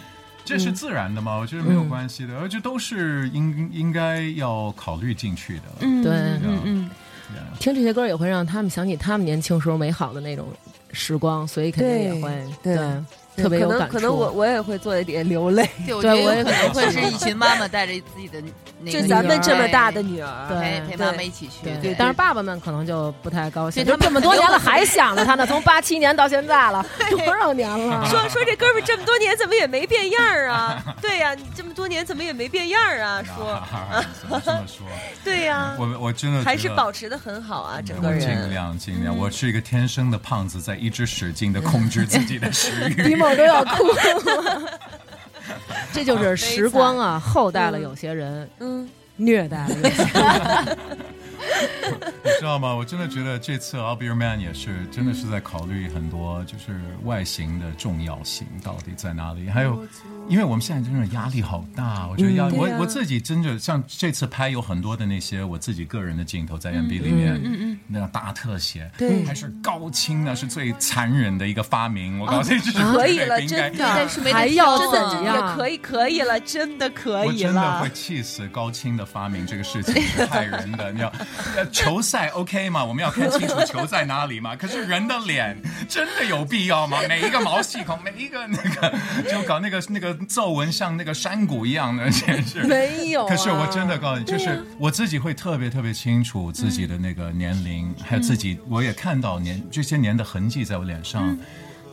[0.44, 5.62] 这是自然的嘛，我觉得没有关系的，而且都是应应该要考虑进去的。
[5.80, 6.90] 嗯对嗯嗯，
[7.58, 10.48] 听这些歌也会让他们想起他们年轻时候美好的那种
[10.92, 12.30] 时光，所以肯定也会
[12.62, 12.76] 对。
[12.76, 13.04] 对
[13.36, 13.94] 特别有可能感触。
[13.94, 15.68] 可能我我也会做一点流泪。
[15.84, 18.42] 对，我觉得对我也可能会是一群妈妈带着自己的
[18.80, 28.06] 那个就咱们这么大的女女儿，对陪陪妈妈一起去，对对，但是爸爸们可能就不太高兴，就这么多年了还想着他呢，从八七年到现在了， 多少年了？
[28.08, 30.82] 说说这哥们这么多年怎么也没变样儿啊？
[31.02, 33.22] 对呀、你这么多年怎么也没变样儿啊？
[33.22, 34.86] 说，啊怎么这么说？
[35.24, 38.46] 对呀、我我真的还是保持的很好啊，整个人尽。
[38.46, 43.02] 量尽量，我是一个天生的胖子，在一直使劲的控制自己的食欲。
[43.34, 43.84] 比某都要哭。
[45.92, 50.78] 这就是时光啊，厚待了有些人，嗯，虐待了有些人。
[52.24, 52.74] 你知道吗？
[52.74, 59.48] 我真的觉得这次《I'll Be Your Man》也是真的是在考虑很多，就是外形的重要性到底在哪里？
[59.48, 59.86] 还有，
[60.28, 72.18] 因为我们现在真的压力好大，我觉得压、对啊我我自己真的像这次拍有很多的那些我自己个人的镜头在 MV 里面，嗯嗯，那个大特写，对还是高清呢，是最残忍的一个发明。
[72.20, 75.56] 我告诉你，这是可以了，真的，但是没得还要挑啊真的也怎样？
[75.56, 77.90] 可以，可以了，真的可以我真的会。
[77.96, 80.92] 气死高清的发明这个事情是害人的。
[80.92, 81.26] 你要呃
[81.72, 82.84] 球赛 OK 嘛？
[82.84, 84.56] 我们要看清楚球在哪里嘛？
[84.56, 85.56] 可是人的脸
[85.88, 86.98] 真的有必要吗？
[87.08, 88.94] 每一个毛细孔，每一个那个
[89.30, 101.36] 就搞那个那个皱纹像那个山谷一样的，简直没有啊可是我真的告诉你，就是我自己会特别特别清楚自己的那个年龄，还有自己，我也看到年这些年的痕迹在我脸上。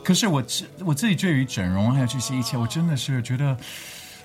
[0.02, 3.56] 可是我自我自己对于整容还有这些一切，我真的是觉得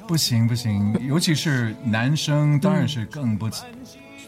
[0.07, 3.49] 不行不行，尤其是男生，当然是更不。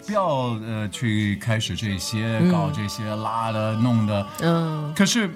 [0.05, 0.27] 不要
[0.65, 5.29] 呃去开始这些搞这些拉的弄的，嗯，可是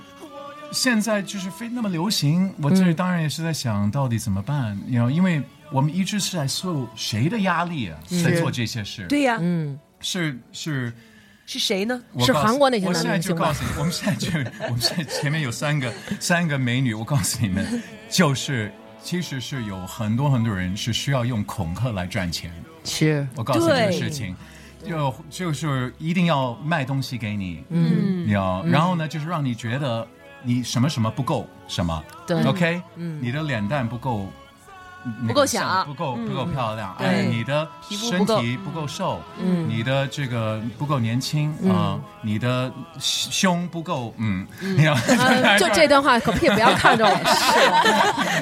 [0.71, 5.41] 现在就是非那么流行，我这当然也是在想到底怎么办，你知道，因为
[5.71, 10.93] 我们一直是在受谁的压力啊，在做这些事，对呀、嗯，是是。
[11.47, 12.01] 是谁呢？
[12.21, 14.31] 是韩国那些我现在男明星吧就告诉你，我们现在就
[14.65, 18.73] 我们现在前面有三个三个美女，我告诉你们，就是
[19.05, 22.51] 其实是有很多很多人是需要用恐吓来赚钱。
[22.83, 23.25] 是。
[23.35, 24.35] 我告诉你这个事情，
[24.83, 28.25] 就就是一定要卖东西给你，嗯。
[28.25, 30.07] 你要，然后呢，就是让你觉得
[30.41, 33.19] 你什么什么不够什么，对，OK，嗯。
[33.21, 34.27] 你的脸蛋不够。
[35.21, 47.15] 那个不够小像不够不够漂亮，对哎，你的身体不够瘦，嗯你的这个不够年轻啊，你的胸不够， 嗯，你要啊，就这段话可不可以不要看着我，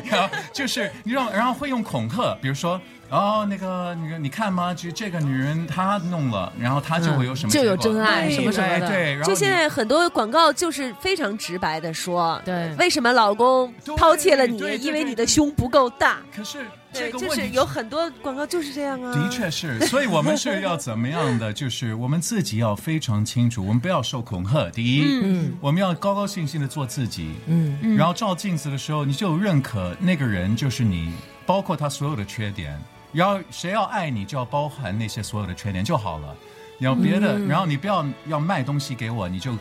[0.01, 2.79] 是 然后就是你让，然后会用恐吓，比如说，
[3.13, 4.73] 哦，那个那个，你看吗？
[4.73, 16.17] 就这个女人她弄了，然后她就会有什么、就有真爱什么什么的，对对，然后就现在很多广告就是非常直白的说，对为什么老公抛弃了你因为你的胸不够大。
[16.35, 19.13] 可是对，就是有很多广告就是这样啊。
[19.13, 21.53] 的确是，所以我们是要怎么样的？
[21.53, 24.71] 就是 我们自己要非常清楚，我们不要受恐吓。
[24.71, 31.13] 第一，嗯我们要高高兴兴的做自己，嗯然后照镜子的时候，你就认可那个人就是你，
[31.45, 32.75] 包括他所有的缺点。
[33.13, 36.35] 然后谁要爱你，就要包含那些所有的缺点就好了。
[36.79, 39.55] 你要别的，然后你不要要卖东西给我，你就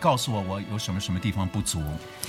[0.00, 1.80] 告诉我我有什么什么地方不足。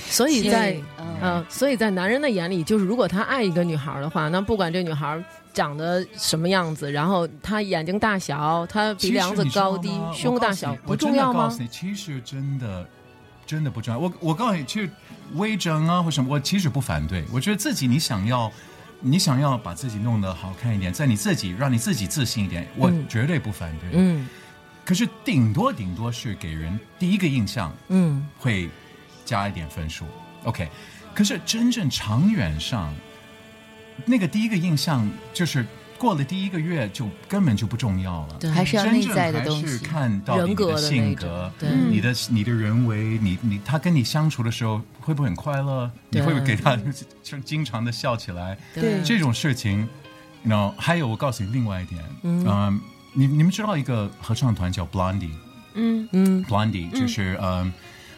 [0.08, 5.20] 所以在嗯嗯，所以在男人的眼里，就是如果他爱一个女孩的话，那不管这女孩
[5.54, 11.62] 长得什么样子，然后她眼睛大小，她鼻梁子高低胸大小，不重要吗的告诉？
[11.62, 12.86] 你，其实真的
[13.46, 13.98] 真的不重要。
[13.98, 14.90] 我我告诉你，其实
[15.34, 17.24] 微整啊或什么，我其实不反对。
[17.32, 18.52] 我觉得自己你想要。
[19.08, 23.90] 你想要把自己弄得好看一点，在你自己让你自己自信一点，我嗯绝对不反对。
[23.92, 24.28] 嗯
[24.84, 28.68] 可是顶多顶多是给人第一个印象嗯会
[29.24, 30.04] 加一点分数
[30.44, 30.68] ，OK。
[31.14, 32.92] 可是真正长远上，
[34.04, 35.64] 那个第一个印象就是
[35.98, 38.36] 过了第一个月就根本就不重要了。
[38.38, 39.66] 对还是要内真正在的东西。
[39.66, 45.90] 是看到你人格的性种格，对你的你的人为，你你他跟你相处的时候会不会很快乐？
[46.10, 46.76] 你会不会给他
[47.22, 48.56] 就经常的笑起来？
[48.74, 49.88] 对这种事情，
[50.42, 52.80] 然后还有我告诉你另外一点，嗯嗯，
[53.12, 55.30] 你你们知道一个合唱团叫 Blondie。
[55.78, 57.72] 嗯，嗯 Blondie，就是嗯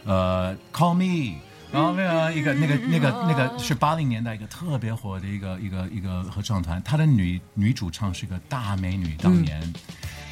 [0.05, 1.39] 呃，Call Me，
[1.73, 9.61] 然后那个一个那个那个那个是八零年代一个特别火的一个一个一个合唱团，她的女女主唱是个大美女，当年。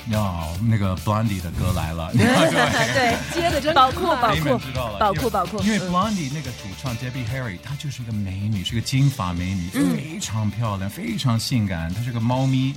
[0.09, 4.57] 要那个 Blondie 的歌来了， 对，对，接的真宝库宝库
[5.01, 5.29] 宝库。
[5.29, 9.97] 宝库因为嗯 Blondie 那个主唱 Debbie Harry，她就是一个美女，是个金发美女，嗯。
[9.97, 12.73] 非常漂亮，非常性感，她是个猫咪。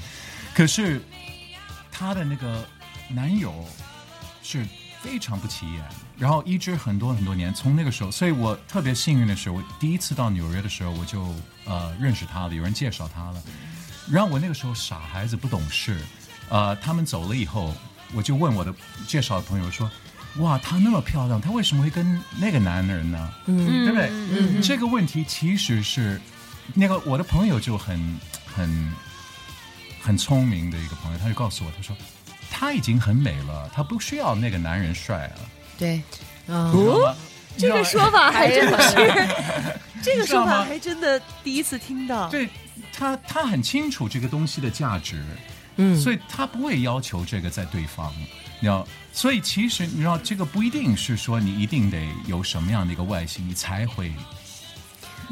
[0.55, 0.99] 可是
[1.91, 2.65] 她的那个
[3.07, 3.53] 男友
[4.41, 4.65] 是
[5.01, 5.83] 非常不起眼，
[6.17, 11.33] 然后一直很多很多年，从那个时候，所以我特别幸运的是，我第一次到纽约的时候，我就
[11.65, 13.41] 呃认识他了，有人介绍他了。
[14.11, 16.01] 然后我那个时候傻孩子不懂事，
[16.49, 17.73] 呃，他们走了以后，
[18.13, 18.73] 我就问我的
[19.07, 19.89] 介绍的朋友说
[20.37, 23.33] ：“哇，她那么漂亮，她为什么会跟那个男人呢？
[23.45, 24.09] 嗯，对不对？
[24.09, 26.19] 嗯，这个问题其实是
[26.73, 28.93] 那个我的朋友就很很
[30.01, 31.95] 很聪明的一个朋友，他就告诉我，他说
[32.49, 35.39] 她已经很美了，她不需要那个男人帅了。
[35.77, 36.01] 对，
[36.47, 37.15] 啊你知道吗
[37.57, 38.95] 这个说法还真的是，
[40.01, 42.29] 这个说法还真的第一次听到。
[42.29, 42.47] 对
[42.93, 45.23] 他，他很清楚这个东西的价值，
[45.77, 48.13] 嗯所以他不会要求这个在对方，
[48.59, 48.87] 你知道。
[49.11, 54.11] 所以其实你知道，这个不一定是说你一定得有什么样的一个外形，你才会。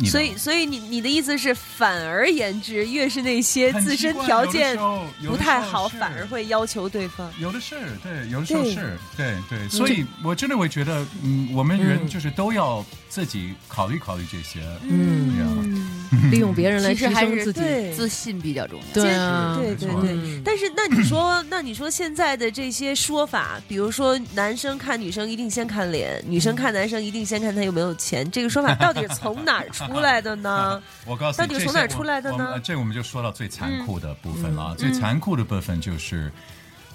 [0.06, 4.78] 所以，所以你你的意思是，反而言之，越是那些自身条件
[5.26, 7.32] 不太好，反而会要求对方。
[7.40, 12.08] 有的是，对，有的时候是，对对，所以我真的会觉得，嗯，我们人嗯。
[12.08, 15.34] 就是都要自己考虑考虑这些，嗯。
[15.36, 16.32] 这样。
[16.32, 17.62] 利用别人来还是提升自己。
[17.94, 18.86] 自信比较重要。
[18.94, 20.12] 对啊，对对对。
[20.12, 20.42] 嗯。
[20.44, 30.82] 但是，那你说， 那你说现在的这些说法，比如说男生看女生一定先看脸，女生看男生一定先看他有没有钱，这个说法到底是从哪儿出来的呢？
[31.06, 32.60] 我告诉你，到底从哪儿出来的呢？
[32.64, 36.32] 这我们就说到最残酷的部分了最残酷的部分就是。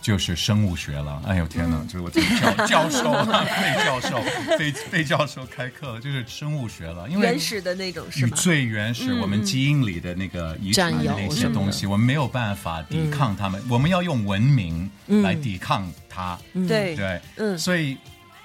[0.03, 1.71] 就是生物学了，哎呦天嗯。
[1.71, 1.85] 哪！
[1.85, 4.23] 就是我这个教 教授、费教授、
[4.59, 8.05] 费费教授开课了，就是生物学了，因为原始的那种？
[8.35, 16.39] 最原始我们基因里的那个遗传的那些东西，我们没有办法抵抗他们，我们要用文明来抵抗它。
[16.69, 17.57] 对，对，嗯。
[17.57, 17.97] 所以，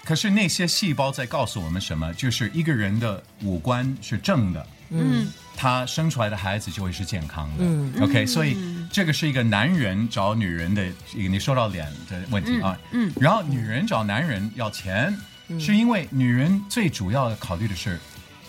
[0.04, 2.14] 可是那些细胞在告诉我们什么？
[2.14, 5.28] 就是一个人的五官是正的，嗯，
[5.58, 7.66] 他生出来的孩子就会是健康的。
[7.66, 8.56] 嗯 OK，所以
[8.92, 10.86] 这个是一个男人找女人的
[11.16, 12.78] 一个，你说到脸的问题啊。
[12.92, 15.14] 嗯然后女人找男人要钱，
[15.60, 18.00] 是因为女人最主要的考虑的是，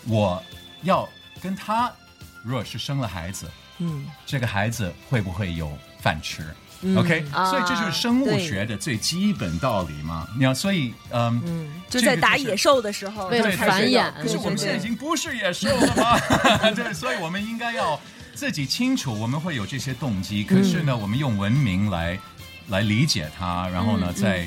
[0.07, 0.41] 我
[0.83, 1.09] 要
[1.41, 1.91] 跟他，
[2.45, 6.45] 如果是生了孩子，嗯这个孩子会不会有饭吃？
[6.83, 10.26] 嗯 OK，、啊所以这就是生物学的最基本道理嘛。
[10.37, 16.18] 你要，所以嗯，嗯，就在打野兽的时候，为了对繁衍可是我们现在已经不是野兽了吗？
[16.74, 18.01] 对，所以我们应该要
[18.35, 20.45] 自己清楚，我们会有这些动机。
[20.45, 22.18] 可是呢，我们用文明来
[22.68, 24.47] 来理解它，然后呢，再。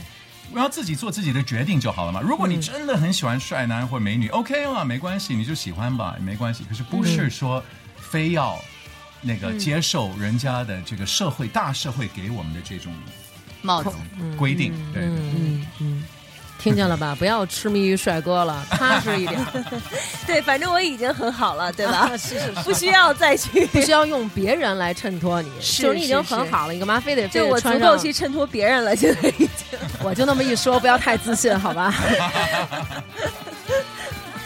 [0.53, 2.19] 我要自己做自己的决定就好了嘛。
[2.19, 6.65] 如果你真的很喜欢帅男或美女、o k 啊，没关系，你就喜欢吧，也没关系。
[6.67, 7.63] 可是不是说
[7.95, 8.61] 非要
[9.21, 12.93] 那个接受人家的这个社会大社会给我们的这种
[13.61, 13.89] 帽子，
[14.37, 15.17] 规定，对对对。
[15.17, 16.03] 嗯嗯，
[16.57, 17.15] 听见了吧？
[17.17, 19.39] 不要痴迷于帅哥了，踏实一点，
[20.27, 22.09] 对，反正我已经很好了，对吧？
[22.17, 29.49] 是是是不需要再去，不需要用别人来衬托你， 是就是你已经很好了，你干嘛非得非就我足够去衬托别人了，现在已经。
[30.03, 31.93] 我就那么一说，不要太自信，好吧？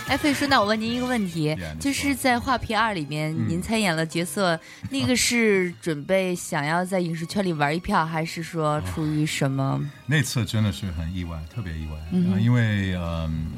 [0.07, 4.59] 哎，费叔，那我问您一个问题，就是在《画皮二》里面，嗯您参演了角色，
[4.91, 9.83] 那个 是准备想要在影视圈里玩一票，还是说出于什么？
[10.05, 13.51] 那次真的是很意外，特别意外，因为嗯，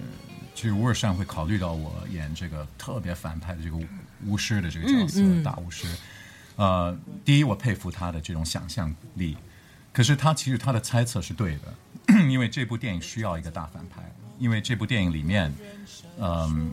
[0.55, 3.85] 其实乌尔善会考虑到我演这个特别反派的这个巫
[4.25, 5.85] 巫师的这个角色，嗯嗯大巫师。
[6.55, 9.35] 呃，第一，我佩服他的这种想象力，
[9.91, 14.01] 可是他其实他的猜测是对的， 因为这部电影需要一个大反派，
[14.39, 15.53] 因为这部电影里面，
[16.19, 16.71] 嗯、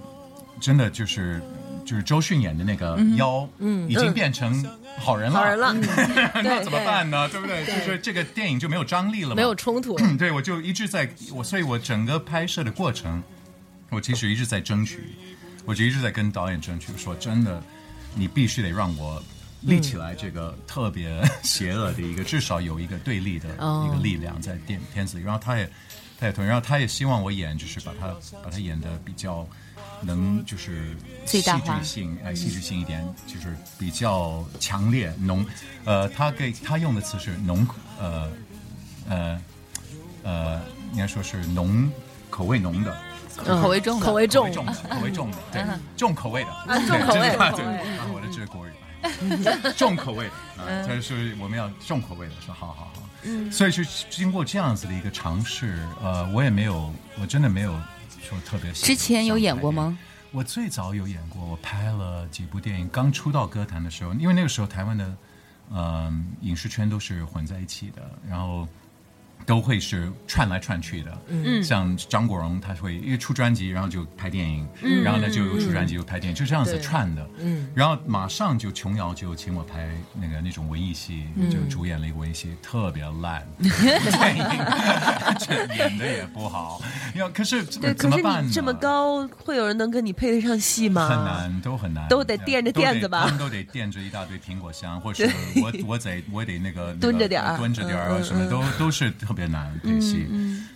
[0.61, 1.43] 真的就是
[1.85, 4.65] 就是周迅演的那个妖，嗯，已经变成
[4.99, 5.73] 好人了，好人了，
[6.43, 7.29] 那怎么办呢？
[7.29, 7.41] 对。
[7.41, 7.65] 不对？
[7.67, 13.23] 就是这个电影就没有张力了嘛，没有冲突， 对，我就一直在我，所以我整个拍摄的过程，
[13.91, 15.01] 我其实一直在争取，
[15.65, 17.63] 我就一直在跟导演争取，说真的，
[18.15, 19.23] 你必须得让我
[19.63, 25.25] 立起来这个特别邪恶的一个，至少有一个对立的哦一个力量在电片子里。
[25.25, 25.69] 然后他也
[26.25, 28.09] 他也同意，然后他也希望我演，就是把他
[28.43, 29.47] 把他演的比较。
[30.03, 30.95] 能就是
[31.25, 31.51] 戏剧
[31.83, 35.47] 性，哎，戏剧性一点，就是比较强烈浓，
[35.85, 37.67] 呃，他给他用的词是浓，
[37.99, 38.31] 呃，
[39.09, 39.41] 呃，
[40.23, 40.61] 呃，
[40.93, 41.91] 应该说是浓
[42.29, 42.95] 口味浓的，
[43.47, 44.05] 嗯口味重的。
[44.05, 45.65] 口味重口味，重的，口味重的，对，
[45.97, 47.21] 重口味的，啊重口味。
[47.21, 47.65] 对重口对，
[47.97, 48.84] 啊我的这个国语，哎
[49.77, 57.73] 重口味的， 啊，他是我们要重口味的，说好好好，嗯，所以是经过这样子的一个尝试，呃，我也没有，我真的没有
[58.23, 59.97] 说特别喜之前有演过吗？
[60.33, 62.89] 我最早有演过，我拍了几部电影。
[62.89, 65.17] 刚出道歌坛的时候，因为那个时候台湾的，
[65.71, 68.03] 嗯、影视圈都是混在一起的。
[68.29, 68.67] 然后
[69.47, 71.19] 都会是串来串去的。
[71.29, 74.67] 嗯，像张国荣他会因为出专辑，然后就拍电影，
[75.03, 77.27] 然后呢就又出专辑又拍电影，就这样子串的。
[77.39, 84.45] 嗯，然后马上就琼瑶就请我拍那个那种文艺戏，就主演了一个文艺戏，特别烂，电影
[85.39, 86.81] 这演的也不好。
[87.15, 88.47] 要可是对，可是怎么办呢？
[88.47, 91.09] 你这么高，会有人能跟你配得上戏吗？
[91.09, 100.29] 很难，都很难，都得垫着垫子吧都得他们都得垫着一大堆苹果香，或者是我 我得我得那个蹲着点儿蹲着点儿啊，什么都都是特别难配戏。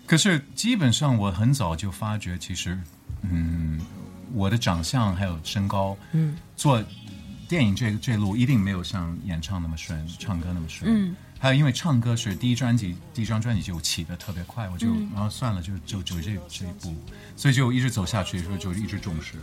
[0.04, 2.76] 可是基本上我很早就发觉，其实
[3.22, 3.80] 嗯，
[4.32, 6.82] 我的长相还有身高，嗯，做
[7.48, 10.90] 电影这这路一定没有像演唱那么顺，唱歌那么顺。
[10.92, 16.92] 嗯，还有因为唱歌是第一专辑，第一张专辑就起的特别快，我就、然后算了，就就就这这一步，
[17.36, 19.34] 所以就一直走下去，说就一直重视。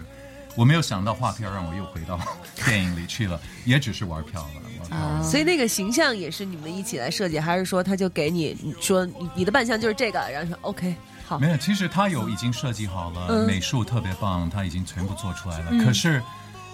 [0.55, 2.19] 我没有想到画片让我又回到
[2.65, 4.61] 电影里去了，也只是玩票了。
[4.95, 10.95] 啊所以那个形象也是你们一起来设计，还是说他就给你你说你你的扮相就是这个，然后说 OK
[11.25, 15.71] 好没有，其实他有已经设计好了，嗯美术特别棒，他已经全部做出来了。
[15.83, 16.21] 可是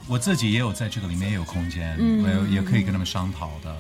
[0.08, 3.74] 我自己也有在这个里面也有空间，嗯我也可以跟他们商讨的。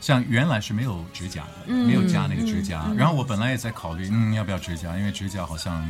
[0.00, 2.86] 像原来是没有指甲的，嗯没有加那个指甲。
[2.94, 4.96] 然后我本来也在考虑，嗯，要不要指甲？
[4.98, 5.82] 因为指甲好像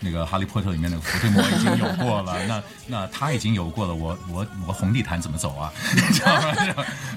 [0.00, 5.72] 那个《哈利波特》里面的伏地魔已经有过了， 那那他已经有过了，我我我红地毯怎么走啊？
[6.12, 6.52] 知道吗？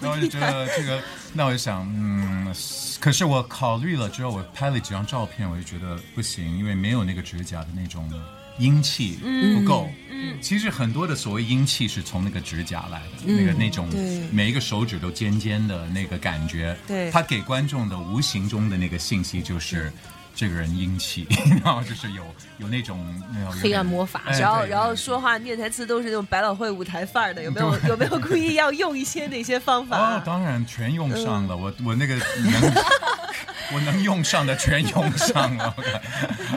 [0.01, 1.01] 然后我就觉得这个，
[1.33, 2.53] 那我就想，嗯，
[2.99, 8.09] 可是我考虑了之后，我拍了几张照片，我就觉得不行，因为没有那个指甲的那种
[8.57, 9.19] 阴气
[9.55, 9.89] 不够。
[10.09, 13.87] 嗯，其实很多的所谓阴气是从那个指甲来的，那个那种
[14.31, 19.91] 每一个手指都尖尖的那个感觉，对它给观众的无形中的那个信息就是。
[20.37, 21.25] 这个人英气，
[21.65, 22.23] 然后就是有
[22.59, 24.21] 有那种那种黑暗魔法。
[24.27, 29.97] 哎然后然后说话念台词都是那种百老汇舞台范儿的，有没有 有没有故意要用一些哪些方法？
[29.97, 32.73] 哦，当然全用上了，我我那个能
[33.73, 35.75] 我能用上的全用上了，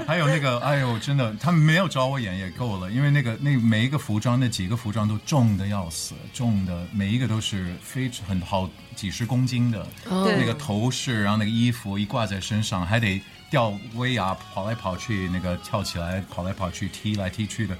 [0.06, 10.30] 还有那个，哎呦，真的，他们没有找我演也够了，因为那个那每一个服装，那几个服装都重的要死，重的每一个都是非常很好几十公斤的，哦。
[10.38, 13.20] 那个头饰，然后那个衣服一挂在身上，还得
[13.51, 17.76] 吊威亚跑来跑去，那个跳起来跑来跑去，踢来踢去的，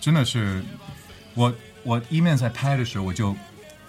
[0.00, 0.62] 真的是
[1.34, 1.54] 我
[1.84, 3.34] 我一面在拍的时候，我就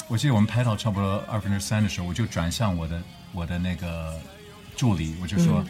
[0.07, 3.01] 我记得我们拍到差不多二分之三的时候，我就转向我的
[3.33, 4.17] 我的那个
[4.75, 5.65] 助理，我就说。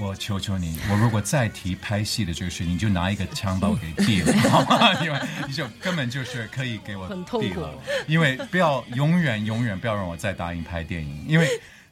[0.00, 4.94] 我求求你，我如果再提拍戏的这个事情，你就拿一个枪把我给毙了，好吗？
[5.02, 7.74] 因为你就根本就是可以给我毙了，
[8.06, 11.48] 因为不要永远永远不要让我再答应拍电影，因为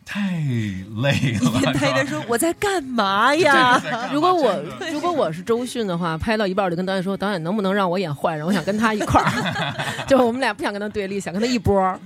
[0.09, 0.21] 太
[1.03, 1.51] 累了。
[1.57, 3.83] 一边拍一边说我在干嘛呀？
[4.15, 4.55] 如果我
[4.93, 8.47] 如果我是周迅的话，拍到一半我就跟导演说，导演能不能让我演坏人？
[8.47, 9.27] 我想跟他一块儿，
[10.07, 11.99] 就我们俩不想跟他对立，想跟他一波儿。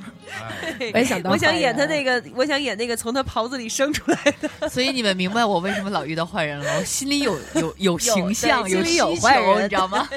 [0.92, 4.68] 我也想当我想演他那个，我想演那个从他袍子里生出来的。
[4.68, 6.78] 所以你们明白我为什么老遇到坏人了？
[6.78, 10.09] 我心里有有有形象，对心里有需求坏人你知道吗？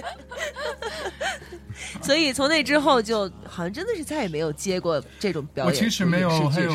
[2.01, 5.79] 所以从那之后，就好像真的是再也没有接过这种表演我。
[5.79, 6.71] 其实没有，还有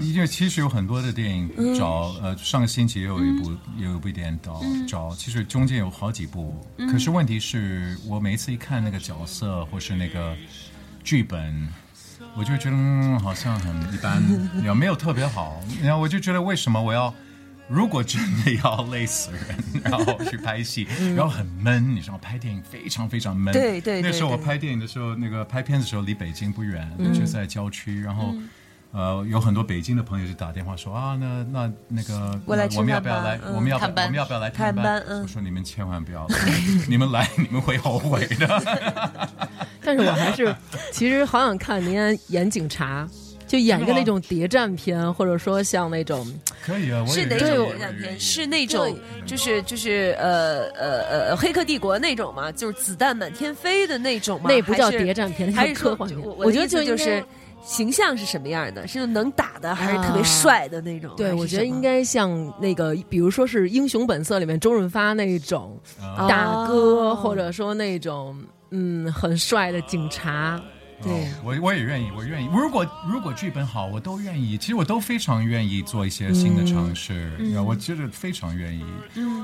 [0.00, 6.54] 因为其实有很多的电影找、呃，上个星期也有一部，也有一部电影找、找，其实中间有好几部，
[6.90, 10.36] 可是问题是我每一次一看那个角色或是那个
[11.02, 11.68] 剧本。
[12.36, 14.22] 我就觉得、嗯、好像很一般，
[14.62, 15.60] 也没有特别好。
[15.82, 17.12] 然后我就觉得为什么我要，
[17.68, 23.52] 如果真的要累死人，然后去拍戏，然后很闷，你知道，拍电影非常非常闷。
[23.52, 28.34] 对对对那时候我拍电影的时候，那个拍片子的时候离北京不远，就在郊区，然后。
[28.90, 33.38] 呃，有很多北京的朋友就打电话说啊，那那那个，我们要不要来？
[33.44, 36.36] 嗯我们要不我们要不要来探班班嗯我说你们千万不要来，
[36.88, 38.62] 你们来你们会后悔的。
[39.84, 40.56] 但是我还是
[40.90, 43.06] 其实好想看您演警察，
[43.48, 46.24] 就演一个那种谍战片，或者说像那种
[46.64, 48.20] 可以啊，我是哪种谍战片？
[48.20, 48.96] 是那种
[49.26, 52.52] 就是就是呃呃呃《黑客帝国》那种吗？
[52.52, 54.48] 就是子弹满天飞的那种吗？
[54.48, 56.22] 那不叫还是谍战片，那还是科幻片。
[56.22, 57.24] 我我觉得就就是。
[57.64, 58.86] 形象是什么样的？
[58.86, 61.12] 是能打的，还是特别帅的那种？
[61.16, 68.40] 对，我觉得应该像那个，比如说是《英雄本色》里面周润发那种啊大哥，哦或者说那种
[68.70, 70.58] 嗯很帅的警察。
[71.02, 72.48] 对哦我我也愿意，我愿意。
[72.52, 74.58] 如果如果剧本好，我都愿意。
[74.58, 78.84] 其实我都非常愿意做一些新的尝试，嗯我其实非常愿意。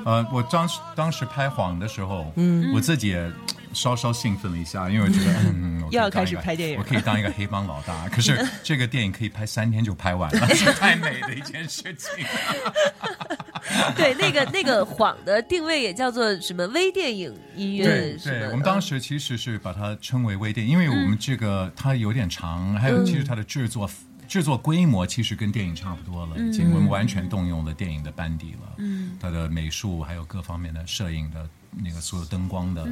[0.05, 3.31] 呃，我当时当时拍《谎》的时候，嗯，我自己也
[3.75, 8.09] 稍稍兴奋了一下，因为我觉得， 嗯，又要开始拍电影我可以当一个黑帮老大。
[8.09, 12.25] 可是 这个电影可以拍三天就拍完了，是太美的一件事情。
[13.97, 18.17] 对那个那个谎的定位也叫做什么微电影音乐？
[18.23, 23.91] 对，我们当时其实是把它称为微电影，因为我们这个它有点长，还有其实它的制作
[24.29, 32.87] 制作规模其实跟电影差不多了，已经我们完全动用了电影的班底了，嗯，它的美术还有各方面的摄影的那个所有灯光的，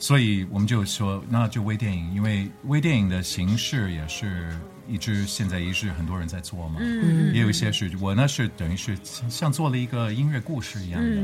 [0.00, 4.50] 所以我们就说那就微电影，因为微电影的形式也是
[4.88, 8.98] 一直现在也是很多人在做嘛，嗯，也有一些是我呢是等于是
[9.28, 11.22] 像做了一个音乐故事一样的。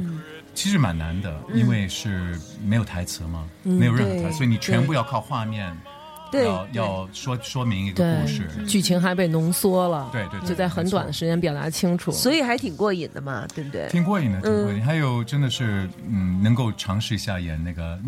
[0.54, 5.76] 其实蛮难的，因为是没有台词嘛，没有任何台词，所以你全部要靠画面，
[6.32, 13.88] 要要说说明一个故事，剧情还被浓缩了，对对，就在很短的时间表达清楚，所以还挺过瘾的嘛，对不对？
[13.88, 14.84] 挺过瘾的，挺过瘾。
[14.84, 17.98] 还有真的是，嗯，能够尝试一下演那个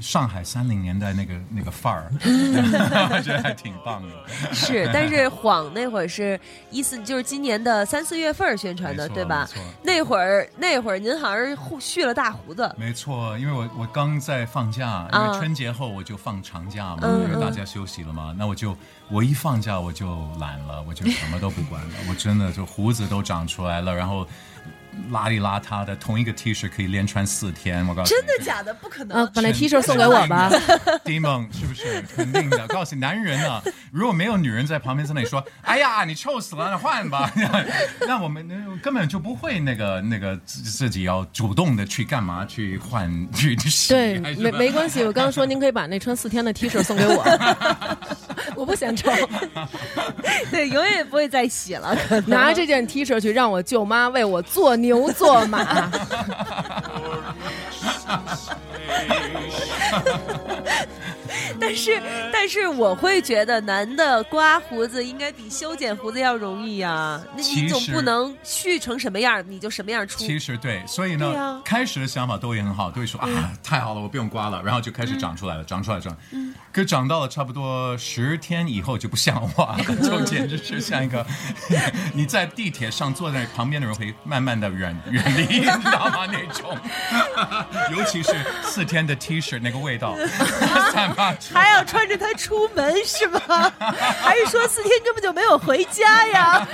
[0.00, 4.54] 上海三零年代那个那个范儿， 我觉得还挺棒的。
[4.54, 6.38] 是，但是晃那会儿是
[6.70, 9.48] 一四，就是今年的三四月份宣传的，对吧？
[9.82, 18.76] 那会儿那会儿您好像是蓄了大胡子，没错，因为我我刚在放假，因为春节后我就放长假嘛，因为大家休息了吗，那我就
[19.08, 24.26] 我一放假我就懒了，我就什么都不管了，我真的就胡子都长出来了，然后。
[25.10, 28.72] 邋里邋遢的，同一个 T 恤可以连穿四天，我告诉你，真的假的？
[28.74, 29.26] 不可能！
[29.32, 30.50] 把那 T 恤送给我吧
[31.04, 32.02] ，Demon 是不是？
[32.14, 32.66] 肯定的。
[32.68, 37.30] 告诉你，男人啊，如果没有女人在旁边在那里说：“哎呀，你臭死了，那换吧。”
[38.06, 38.48] 那我们
[38.82, 43.92] 根本就不会那个那个自己要主动的去干嘛去换去洗。
[43.92, 45.02] 对，没 没关系。
[45.04, 47.24] 我刚刚说您可以把那穿四天的 T 恤送给我，
[48.54, 49.10] 我不嫌臭。
[50.50, 51.96] 对，永远也不会再洗了。
[52.26, 54.74] 拿这件 T 恤去让我舅妈为我做。
[54.84, 55.90] 牛做马，
[61.64, 62.02] 但是
[62.32, 67.20] 但是我会觉得男的刮胡子应该比修剪胡子要容易呀。
[67.34, 70.18] 那你总不能蓄成什么样你就什么样出。
[70.18, 76.14] 其实对，所以呢，开始的想法都会很好，都会说啊，太好了，我不用刮了，然后就开始长出来了，长出来长。
[76.72, 81.24] 可长到了差不多十天以后就不像话了，就简直是像一个
[82.12, 86.26] 你在地铁上坐在旁边的人会慢慢的远远离，你知道吗？
[86.26, 86.76] 那种，
[87.96, 88.32] 尤其是
[88.64, 90.16] 四天的 T 恤那个味道，
[90.92, 93.72] 散发出还要穿着它出门是吗？
[93.78, 96.66] 还是说四天根本就没有回家呀？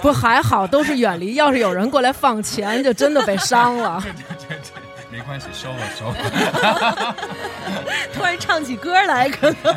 [0.00, 1.34] 不还好，都是远离。
[1.34, 4.00] 要是有人过来放钱，就真的被伤了。
[4.06, 4.82] 对对对对。
[5.10, 7.14] 没关系，收了收了。
[8.14, 9.76] 突然唱起歌来，可能。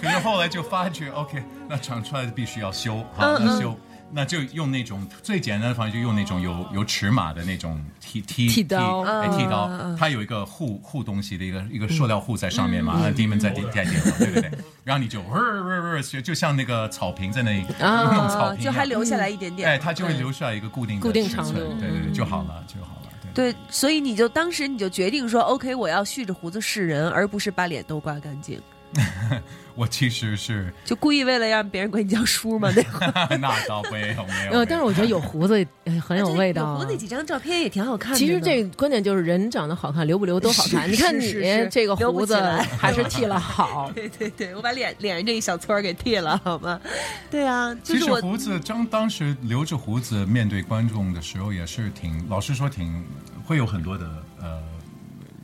[0.00, 3.76] 可是后来就发觉，OK，那长出来的必须要修，好，那修，
[4.12, 14.50] 那就用那种最简单的方式，就用那种有有尺码的那种剃剃剃刀，哎，剃刀，它有一个护护东西的一个一个塑料护在上面嘛，低门在底在底，对对对，
[14.84, 15.20] 然后你就，
[16.20, 23.00] 就像那个草坪在那里 弄草坪，就还留下来一点点，哎，它就会留下来一个固定固定长度，对对对，就好了就好了。
[23.32, 28.60] 对，所以你就当时你就决定说，OK，我要蓄着胡子示人，而不是把脸都刮干净。
[29.80, 34.62] 我其实是就故意为了让别人管你叫叔嘛，那 那倒没有没有。
[34.66, 35.66] 但是我觉得有胡子
[36.06, 36.72] 很有味道。
[36.72, 38.18] 有胡子那几张照片也挺好看的。
[38.18, 40.84] 其实这关键就是人长得好看，留不留都好看。
[40.92, 41.32] 你看你
[41.70, 42.38] 这个胡子
[42.78, 43.90] 还是剃了好。
[43.96, 46.78] 对对对，我把脸脸上这一小撮给剃了，好吗？
[47.30, 53.02] 对啊，其实胡子当当时留着胡子面对观众的时候，也是挺老实说挺
[53.46, 54.04] 会有很多的
[54.42, 54.60] 呃。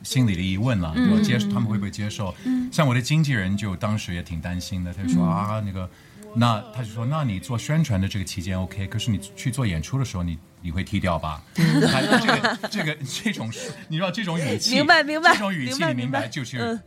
[0.07, 2.33] 心里的疑问了，我接他们会不会接受？
[2.71, 5.89] 像我的经纪人就当时也挺担心的，他就说啊，那个，
[6.33, 11.43] 那他就说，那你做宣传的这个期间 OK，可是你去做演出的时候，你你会剃掉吧？
[11.53, 13.51] 这个这个这种，
[13.89, 16.79] 你知道这种语气，明白明白，这种语气你明白就是。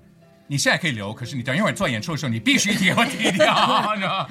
[0.50, 4.26] 你现在可以留，可是你等一会儿做演出的时候，你必须给我剃掉，知道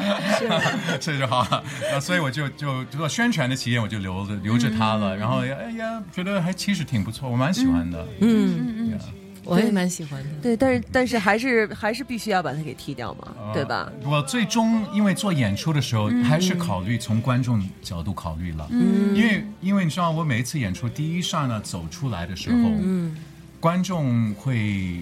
[0.59, 0.65] 吗？
[0.99, 1.63] 这就好了。
[2.01, 5.15] 所以我就就做宣传的期间，我就留着留着它了。
[5.15, 8.05] 然后哎呀，觉得还其实挺不错，我蛮喜欢的。
[8.19, 8.99] 嗯嗯，
[9.45, 10.29] 我也蛮喜欢的。
[10.41, 13.89] 对，但是但是还是还是必须要把它给剃掉嘛，对吧？
[14.03, 18.67] 我最终因为做演出的时候，还是考虑从观众角度考虑了。
[18.71, 23.15] 嗯，因为因为你知道，我每一次演出第一刹那走出来的时候，嗯，
[23.61, 25.01] 观众会。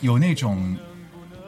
[0.00, 0.76] 有那种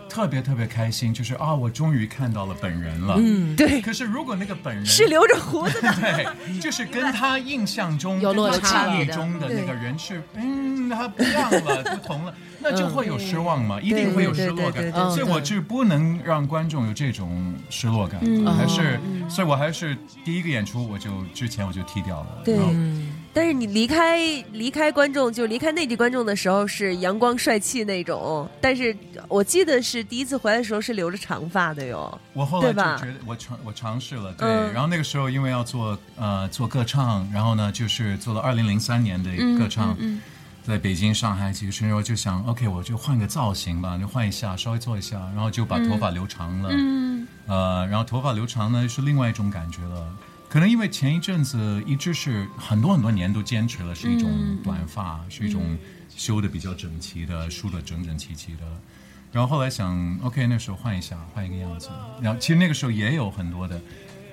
[0.09, 3.17] 特别特别开心，就是啊，我终于看到了本人了。
[3.19, 3.81] 嗯，对。
[3.81, 14.91] 可是如果那个本人是留着胡子的， 对，就是跟他印象中、有落差记忆中的那个人是，嗯，他不一样了，不同了，那就会有失望嘛，一定会有失落感。
[15.11, 18.19] 所以我就不能让观众有这种失落感，
[18.57, 22.43] 还是，所以我还是第一个演出我就之前我就剃掉了。
[22.45, 22.57] 对。
[23.39, 24.19] 但是你离开
[24.51, 28.51] 离开观众，就离开内地观众的时候是阳光帅气那种。
[28.61, 28.95] 但是
[29.29, 32.21] 我记得是第一次回来的时候是留着长发的哟。
[32.33, 34.49] 我后来就觉得我尝我尝试了，对。
[34.73, 39.97] 然后那个时候因为要做呃做歌唱，然后呢就是做了二零零三年的歌唱，
[40.65, 46.71] 在北京、上海几个城市，我就想 OK，我就换个造型吧，就换一下，稍微做一下，然后就把头发留长了。
[47.47, 50.05] 呃，然后头发留长呢是另外一种感觉了。
[50.49, 55.77] 可能因为前一阵子一直是很多很多年都坚持了是一种短发，是一种
[56.09, 58.61] 修的比较整齐的，梳的整整齐齐的。
[59.31, 61.91] 然后后来想，OK，那时候换一下，换一个样子。
[62.23, 63.79] 然后其实那个时候也有很多的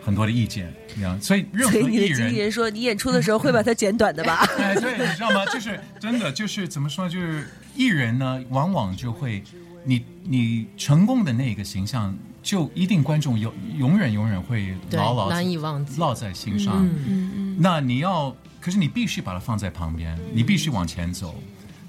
[0.01, 4.47] 很多的意见，这样，所以任何所以你的经纪人说，你演出的时候会把它剪短的吧？
[4.57, 5.45] 哎，对，你知道吗？
[5.47, 7.09] 就是真的，就是怎么说？
[7.09, 7.45] 就是
[7.75, 9.43] 艺人呢，往往就会，
[9.83, 16.85] 你你成功的那个形象，就一定观众永永远永远会牢牢难以忘记烙在心上。
[16.85, 17.57] 嗯嗯。
[17.59, 21.33] 那你要，可是你必须把它放在旁边，你必须往前走，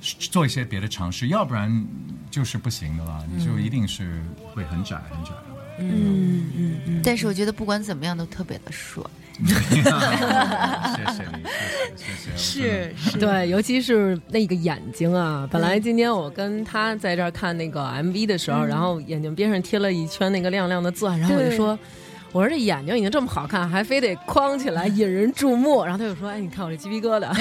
[0.00, 1.86] 做一些别的尝试，要不然
[2.30, 3.22] 就是不行的啦。
[3.30, 4.22] 你就一定是
[4.54, 5.32] 会很窄很窄
[5.78, 7.02] 嗯嗯嗯。
[7.04, 9.04] 但是我觉得不管怎么样都特别的帅。
[12.56, 15.48] 是是，对，尤其是那个眼睛啊！
[15.50, 21.78] 本来今天我跟他在这儿看那个 MV 的时候，然后眼睛边上贴了一圈那个亮亮的钻，然后我就说。
[22.32, 25.82] 我说这眼睛已经这么好看，还非得框起来引人注目。
[25.82, 27.32] 然后他就说：“哎，你看我这鸡皮疙瘩，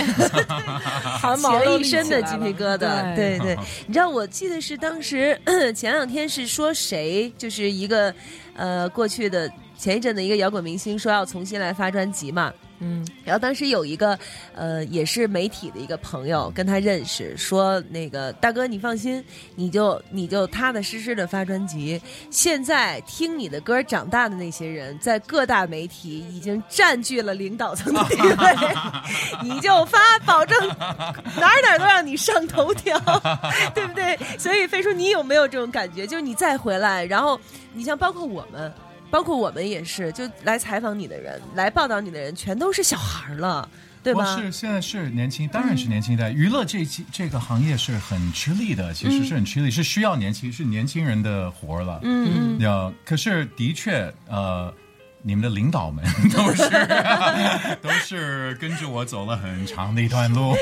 [1.19, 2.77] 汗毛一身的鸡皮疙瘩。
[3.13, 3.57] 对对，
[3.87, 5.37] 你知道，我记得是当时
[5.75, 8.13] 前两天是说谁，就是一个
[8.55, 12.53] 呃过去的前一阵的一个摇滚明星说要重新来发专辑嘛。
[12.79, 14.17] 嗯，然后当时有一个
[14.53, 19.23] 呃也是媒体的一个朋友跟他认识，说那个大哥你放心，
[19.55, 22.01] 你就你就踏踏实实的发专辑。
[22.29, 28.55] 现在听你的歌长大的那些人，在各大媒体已经占据了领导层的地位，
[29.41, 32.99] 你就发，保证哪儿哪儿都让你上头条，
[33.73, 34.17] 对不对？
[34.37, 36.05] 所以飞叔，你有没有这种感觉？
[36.05, 37.39] 就是你再回来，然后
[37.73, 38.71] 你像包括我们。
[39.09, 43.67] 包括我们也是，就来采访你的人，来报道你的人，全都是小孩了，
[44.03, 44.37] 对我吧？
[44.37, 46.31] 是现在是年轻，当然是年轻一代。
[46.31, 51.99] 娱乐这这这个行业是很吃力的，其实是很吃力，是需要年轻，是年轻人的活了。
[52.03, 54.73] 嗯嗯，要可是的确，呃，
[55.27, 56.63] 你们的领导们 都是
[57.81, 60.55] 都是跟着我走了很长的一段路。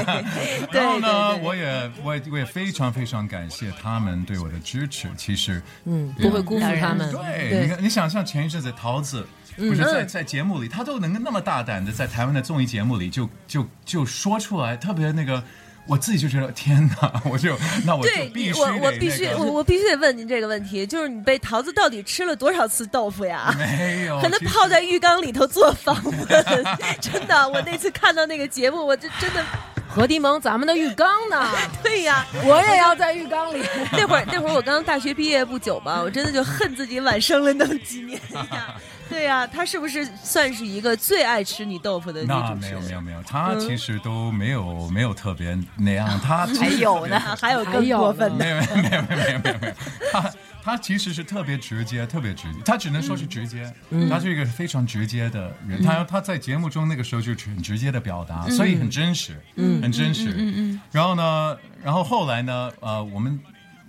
[0.72, 5.08] 然后呢，我也我也我也非常非常感谢他们对我的支持。
[5.18, 7.12] 其实，嗯，不会辜负他们。
[7.12, 9.26] 对，对你看，你想象前一阵子桃子。
[9.58, 15.42] 不是在在节目里，他都能够那么大胆的在台湾的综艺节目里就就就说出来，特别那个，
[15.86, 23.54] 我自己就觉得天哪， 我就那我就对必须我我必须我我必须得问您这个问题，就是你被桃子到底吃了多少次豆腐呀？
[23.58, 26.44] 没有， 可能泡在浴缸里头做访问，
[27.00, 29.44] 真的，我那次看到那个节目，我这真的，
[29.88, 31.48] 何迪蒙，咱们的浴缸呢？
[31.82, 33.62] 对呀，我也要在浴缸里。
[33.92, 38.74] 那会儿那会儿我刚大学毕业不久吧，我真的就恨自己晚生了那么几年呀。
[39.10, 42.82] 对呀，他是不是算是一个最爱吃你豆腐的女那主持人？
[42.82, 48.50] 没有没有没有，他其实都没有没有特别那样，他 还有呢啊 还有更过分的没。
[48.50, 49.74] 有没有没有没有没有没有，
[50.12, 50.32] 他
[50.62, 53.72] 他其实是特别直接，特别直接，他只能说是直接，
[54.10, 63.40] 他是一个非常直接的人，他他在节目中那个时候就很直接的表达，所以很真实，嗯，很真实，嗯嗯，然后呢，然后后来呢，呃，我们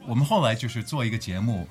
[0.07, 1.67] 我们后来就是做一个节目。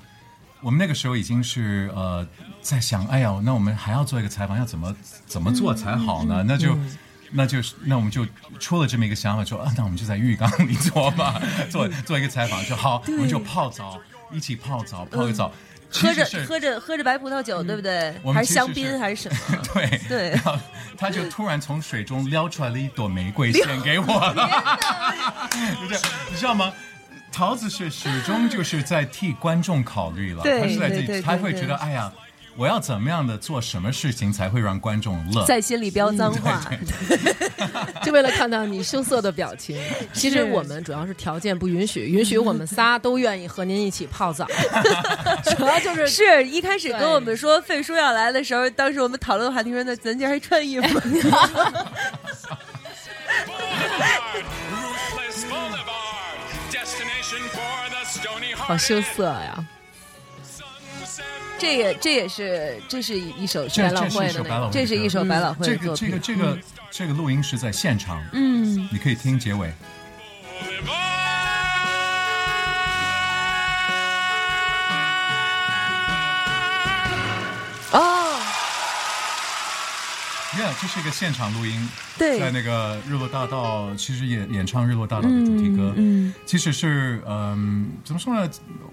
[0.67, 2.27] 我们那个时候已经是呃
[2.61, 4.93] 在想，哎呀，那我们还要做一个采访，要怎么
[5.25, 6.43] 怎么做才好呢？
[6.45, 6.77] 那就。
[7.29, 8.25] 那就是，那我们就
[8.57, 13.99] 出了这么一个想法，说啊，那我们就在浴缸里做吧，做做一个采访，就好，我们就泡澡，
[14.31, 15.51] 一起泡澡，泡个澡，
[15.91, 18.15] 喝着喝着喝着白葡萄酒，对不对？
[18.33, 19.57] 还是香槟还是什么？
[19.73, 20.57] 对对然后
[20.97, 24.79] 他就突然从水中撩出来了一朵玫瑰，献给我了，
[25.89, 26.71] 就是 你知道吗？
[27.37, 32.11] 桃子是始终就是在替观众考虑了，对他是在自己，对对对对他会觉得，哎呀，
[32.55, 35.45] 我要怎么样的做什么事情才会让观众乐？
[35.45, 36.59] 在心里飙脏话，
[38.01, 39.79] 就为了看到你羞涩的表情。
[40.13, 44.47] 其实我们主要是条件不允许，允许我们仨都愿意和您一起泡澡，
[45.55, 50.99] 主要就是是一开始跟我们说费叔要来的时候，当时我们讨论的话题说，那咱今儿还穿衣服。
[58.55, 59.65] 好羞涩呀。
[61.59, 66.07] 这也这也是这是一首百老汇的这是一首百老汇这个的作品。
[66.07, 66.59] 这个这个
[66.91, 69.67] 这个录音是在现场，嗯，你可以听结尾。
[70.87, 71.36] 哦，
[80.57, 81.87] Yeah，这是一个现场录音，
[82.17, 88.49] 对在那个日落大道，其实演演唱日落大道的主题歌，嗯，其实是嗯，怎么说呢？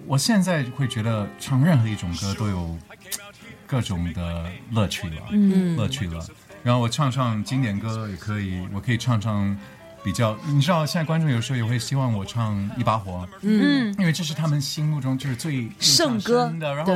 [0.07, 2.77] 我现在会觉得唱任何一种歌都有
[3.67, 6.23] 各种的乐趣了，嗯，乐趣了。
[6.63, 9.57] 然后我唱唱经典歌也可以，我可以唱唱
[10.03, 16.93] 比较，你知道现在观众有时候也会希望我唱《一把火》，嗯，因为这是他们心目中就是最圣歌的，然后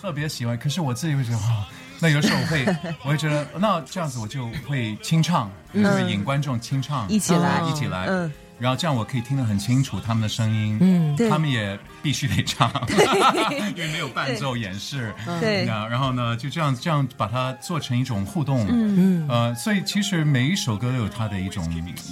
[0.00, 0.56] 特别喜欢。
[0.56, 1.66] 可是我自己会觉得啊。
[2.02, 2.66] 那有时候我会，
[3.04, 8.32] 我会觉得，那这样子我就会清唱，就是引观众清唱，一起来一起来，嗯。
[8.58, 12.70] 然后这样我可以听得很清楚他们的声音，嗯对他们也必须得唱，
[13.50, 15.64] 因为没有伴奏演示，对。
[15.64, 19.26] 那然后呢，就这样这样把它做成一种互动，嗯。
[19.28, 21.64] 呃，所以其实每一首歌都有它的一种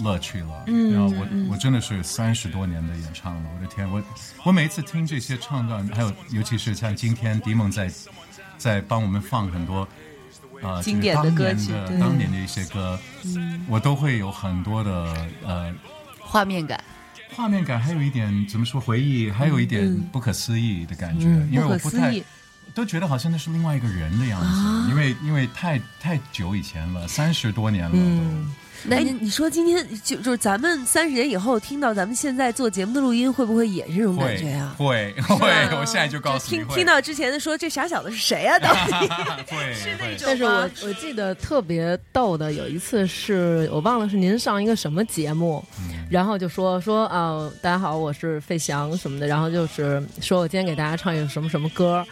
[0.02, 0.64] 乐趣了。
[0.66, 4.02] 嗯，然后我我真的是三十多年的演唱了，我的天，我
[4.44, 7.88] 我每一次听这些唱段，还有尤其是像今天迪梦在
[8.60, 9.88] 在帮我们放很多。
[10.62, 12.98] 呃，经典的歌曲对当年的当年的一些歌，
[13.66, 15.74] 我都会有很多的呃
[16.18, 16.84] 画面感。
[17.34, 22.14] 画面感，还有一点怎么说回忆，还有一点不可思议的感觉，因为我不太
[22.74, 27.98] 都觉得好像那是另外一个人的样子，啊因为因为太太久以前了，三十多年了都。
[27.98, 28.04] 哎，
[28.84, 38.58] 那您你说今天就就是咱们三十年以后听到咱们现在做节目的录音，会不会也是这种感觉呀、会会，我现在就告诉你，听听到之前的说这傻小子是谁啊？
[38.58, 38.90] 到底
[39.74, 45.62] 是那种但是我我记得特别逗的，有一次是我忘了是您上一个什么节目，
[46.10, 52.04] 然后就说说啊、大家好，我是费翔什么的，然后就是说我今天给大家唱一个什么什么歌，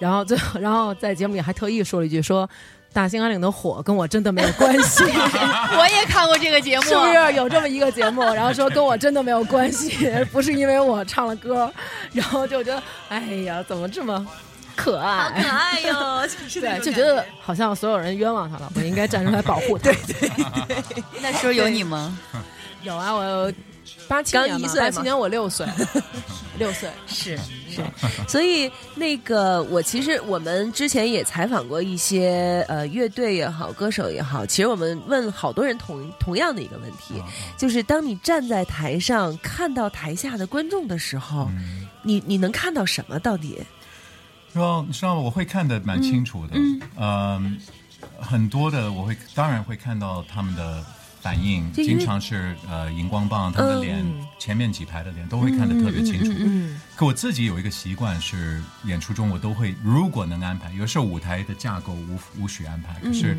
[0.00, 2.48] 然后最后然后在节目里还特意说了一句说。
[2.96, 5.04] 大兴安岭的火跟我真的没有关系，
[5.76, 8.22] 我也看过这个节目，是不是有这么一个节目？
[8.32, 11.70] 然后说跟我真的没有关系， 不是因为我唱了歌，
[12.14, 14.26] 然后就觉得哎呀，怎么这么
[14.74, 15.14] 可爱？
[15.14, 16.28] 好可爱哟！
[16.58, 19.92] 对，就觉得好像所有人冤枉他了，我应该站出来保护他。
[19.92, 20.28] 对对
[20.66, 22.18] 对，那时候有你吗？
[22.82, 23.52] 有啊，我
[24.08, 25.66] 八七年八七年我六岁，
[26.56, 26.88] 六岁。
[27.06, 27.38] 是
[27.76, 27.84] 是，
[28.26, 37.14] 所以那个我其实我们之前也采访过一些呃乐队也好，歌手也好，其实我们问好多人同同样的一个问题，
[37.56, 41.50] 就是当你站在台上看到台下的观众的时候，
[42.02, 43.18] 你你能看到什么？
[43.18, 43.58] 到底？
[44.52, 45.20] 说你知道吗？
[45.20, 46.54] 我会看得蛮清楚的，
[46.96, 47.58] 嗯，
[48.18, 50.82] 很多的我会当然会看到他们的
[51.26, 54.04] 反应，经常是呃荧光棒，他们的脸、
[54.38, 56.32] 前面几排的脸都会看得特别清楚。
[56.38, 63.36] 嗯可我自己有一个习惯是，演出中我都会，如果能安排，有时候舞台的架构无无需安排，可是、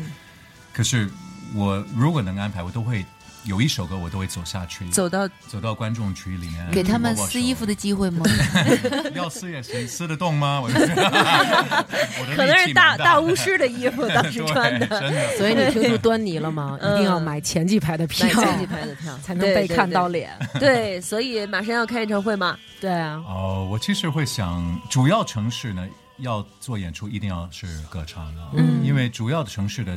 [0.70, 1.08] 可是
[1.54, 3.06] 我如果能安排，我都会
[3.44, 8.24] 有一首歌我都会走下去，走到走到观众区里面，给他们撕衣服的机会吗？
[9.14, 10.60] 要撕也行，撕得动吗？
[10.60, 10.68] 我
[12.20, 15.36] 我的可能是大大巫师的衣服 当时穿的，真的。
[15.38, 16.78] 所以你听出端倪了吗？
[16.80, 20.30] 一定要买前几排的票，买前几排的票才能被看到脸。
[20.58, 25.86] 对，所以马上要开演唱会吗，对啊，哦，我其实会想，主要城市呢
[26.18, 29.96] 要做演出，一定要是歌唱的，嗯，因为主要的城市的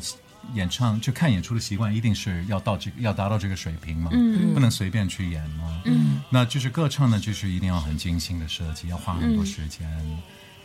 [0.53, 9.87] 演唱就看演出的习惯，一定是要到这个要达到这个水平嘛，嗯，不能随便去演嘛，嗯，那就是歌唱呢，就是一定要很精心的设计，要花很多时间。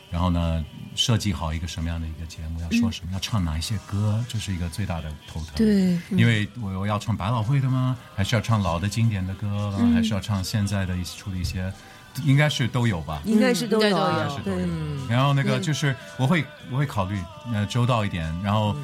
[0.09, 0.65] 然后呢，
[0.95, 5.49] 设计好一个什么样的一个节目，要说什么，要唱哪一些歌，这是一个最大的头疼。
[5.57, 7.99] 对，因为我我要唱百老汇的吗？
[8.15, 9.79] 还是要唱老的经典的歌了？
[9.93, 11.73] 还是要唱现在的一出的一些？
[12.25, 13.21] 应该是都有吧。
[13.25, 14.69] 应该是都有应该是，都对有。
[15.09, 17.21] 然后那个就是我会我会考虑
[17.53, 18.75] 呃周到一点，然后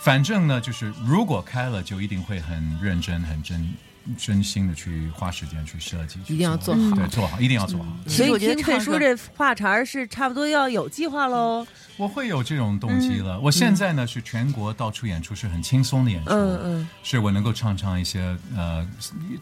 [0.00, 3.68] 反正呢就是如果开了就一定会很认真很真
[4.16, 6.76] 真心的去花时间去设计，一定要做。
[6.76, 6.96] 好。
[6.96, 7.86] 对，做好一定要做好。
[8.06, 11.66] 所以我觉得听费叔这话茬儿是差不多要有计划喽。
[11.96, 13.40] 我会有这种动机了。
[13.40, 16.88] 我现在呢是全国到处演出，是很轻松的演出，嗯嗯。
[17.02, 18.86] 是我能够唱唱一些呃，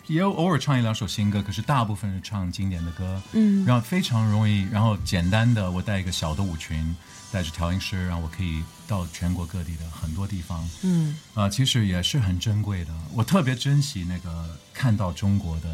[0.07, 6.97] 也有偶尔唱一两首新歌，可是大部分是唱经典的歌，嗯，然后非常容易，然后简单的，我带一个小的舞群，
[7.35, 12.93] 带着调音师，然后我可以到全国各地的很多地方，嗯，啊、其实也是很珍贵的。
[13.13, 15.69] 我特别珍惜那个看到中国的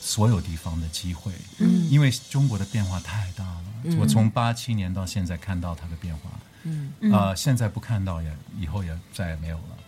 [0.00, 3.64] 所有地方的机会，嗯，因为中国的变化太大了。
[3.96, 6.30] 我从八七年到现在看到它的变化，
[6.64, 9.78] 嗯，呃，现在不看到也以后也再也没有了。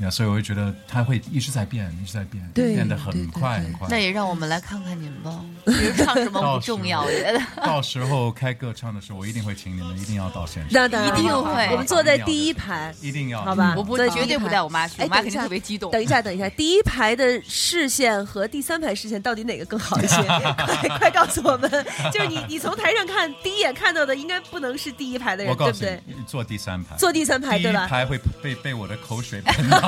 [0.00, 3.88] 呀，所以我就觉得它会一直在变，一直在变，对变得很快很快。
[3.90, 5.40] 那也让我们来看看你们吧。
[5.66, 7.40] 其实唱什么不重要，我觉得。
[7.64, 15.90] 到时候开歌唱的时候，我一定会请你们，一定要到现场，那当然一定会我们坐在第一排，一定要，好吧我绝对不带我妈去，哎我妈肯定特别激动。
[15.90, 20.16] 等一下，等一下，第一排的视线和第三排视线到底哪个更好一些？
[20.66, 21.70] 快快告诉我们！
[22.12, 26.00] 就是你，你从台上看，第一眼看到的应该不能是第一排的人，对我告诉不对？
[26.06, 27.86] 你，坐第三排，坐第三排第一对吧？
[27.88, 29.80] 排会被被我的口水喷到，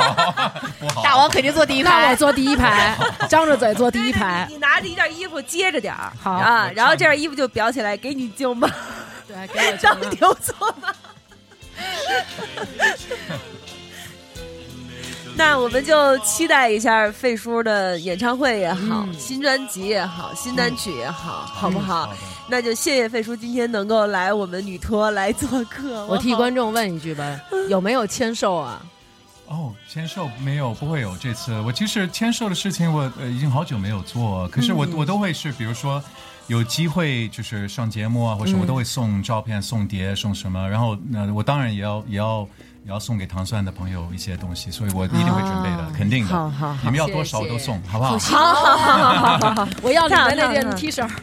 [0.81, 1.03] 不好。
[1.03, 2.17] 大王肯定坐第一那我排。
[2.17, 2.97] 坐第一排，
[3.29, 4.57] 张着嘴坐第一排你。
[4.59, 8.69] 拿着一件衣服接着点儿，好啊，然后这件衣服就裱起来，给你舅妈
[9.27, 10.93] 对， 给我当牛做马。
[15.37, 22.07] 那我们就期待一下费叔的演唱会也好，新专辑也好，新单曲也好，好不好？
[22.07, 22.13] 好
[22.49, 26.05] 那就谢谢费叔今天能够来我们女托来做客。
[26.07, 27.25] 我替观众问一句吧，
[27.69, 28.83] 有没有签售啊？
[29.49, 31.59] 哦，签售没有，不会有这次。
[31.61, 36.03] 我其实签售的事情我，呃已经好久没有做，可是我、我都会是，比如说
[36.49, 40.69] 有机会就是上节目啊，或者我都会送照片、送碟、送什么。
[40.69, 42.47] 然后那、我当然也要也要
[42.85, 46.35] 也要送给糖蒜的朋友一些东西，所以我一定会准备的，肯定的。
[46.35, 48.19] 好好好你们要多少我都送，好不好？
[48.19, 51.09] 好好好好好好， 我要你的那件 T 恤儿。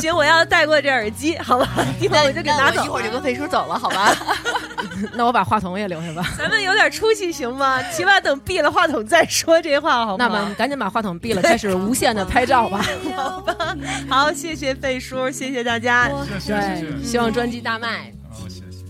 [0.00, 1.68] 行，我要戴过这耳机，好吧？
[2.00, 2.88] 一会儿我就给拿走一。
[2.88, 4.16] 会儿就跟费叔走了，好吧？
[5.14, 6.34] 那我把话筒也留下吧。
[6.36, 7.82] 咱们有点出息行吗？
[7.92, 10.28] 起码等闭了话筒再说这话，好不好？
[10.28, 12.84] 那么赶紧把话筒闭了，开始无限的拍照吧。
[13.16, 13.76] 好吧，
[14.08, 16.08] 好，谢谢费叔，谢谢大家。
[16.08, 18.12] 谢谢谢谢对，希望专辑大卖。
[18.30, 18.84] 好，谢谢。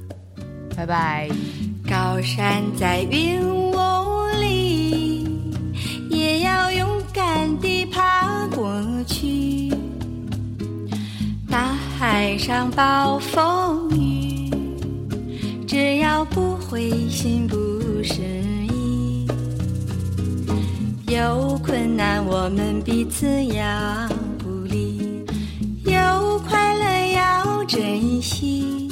[0.77, 1.29] 拜拜。
[1.89, 3.75] 高山在云雾
[4.41, 5.29] 里，
[6.09, 8.73] 也要勇敢地爬过
[9.09, 9.73] 去。
[11.51, 14.49] 大海上暴风雨，
[15.67, 17.57] 只要不灰心不
[18.05, 18.23] 失
[18.73, 19.27] 意。
[21.09, 23.65] 有困难我们彼此要
[24.45, 25.25] 鼓励，
[25.85, 28.89] 有快乐要珍惜。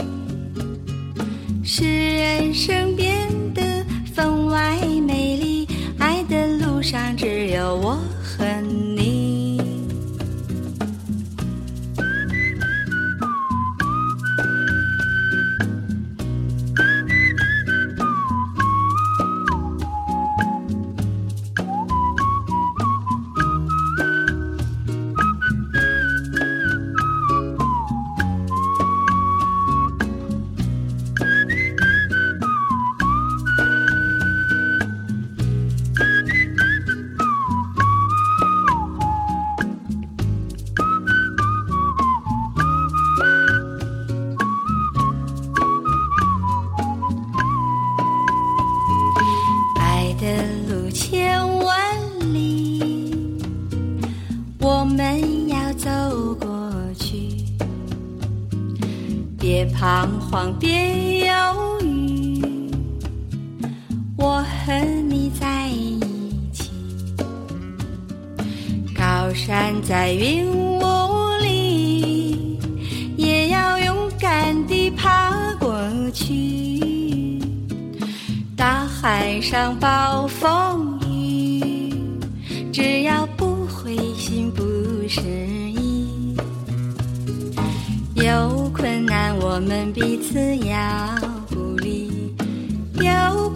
[1.62, 3.62] 使人生变得
[4.12, 4.76] 分外
[5.06, 5.68] 美丽。
[6.01, 8.44] 爱的路上只有我和
[8.94, 9.07] 你。
[59.40, 61.32] 别彷徨，别犹
[61.85, 62.43] 豫，
[64.16, 66.01] 我和你在一
[66.52, 66.73] 起。
[68.97, 70.81] 高山在云雾
[71.40, 72.59] 里，
[73.16, 75.73] 也要勇敢地爬过
[76.12, 77.39] 去。
[78.56, 81.94] 大海上暴风雨，
[82.73, 84.65] 只要不灰心不
[85.09, 85.20] 失
[89.59, 91.16] 我们彼此要
[91.48, 92.32] 鼓励，
[92.94, 93.47] 有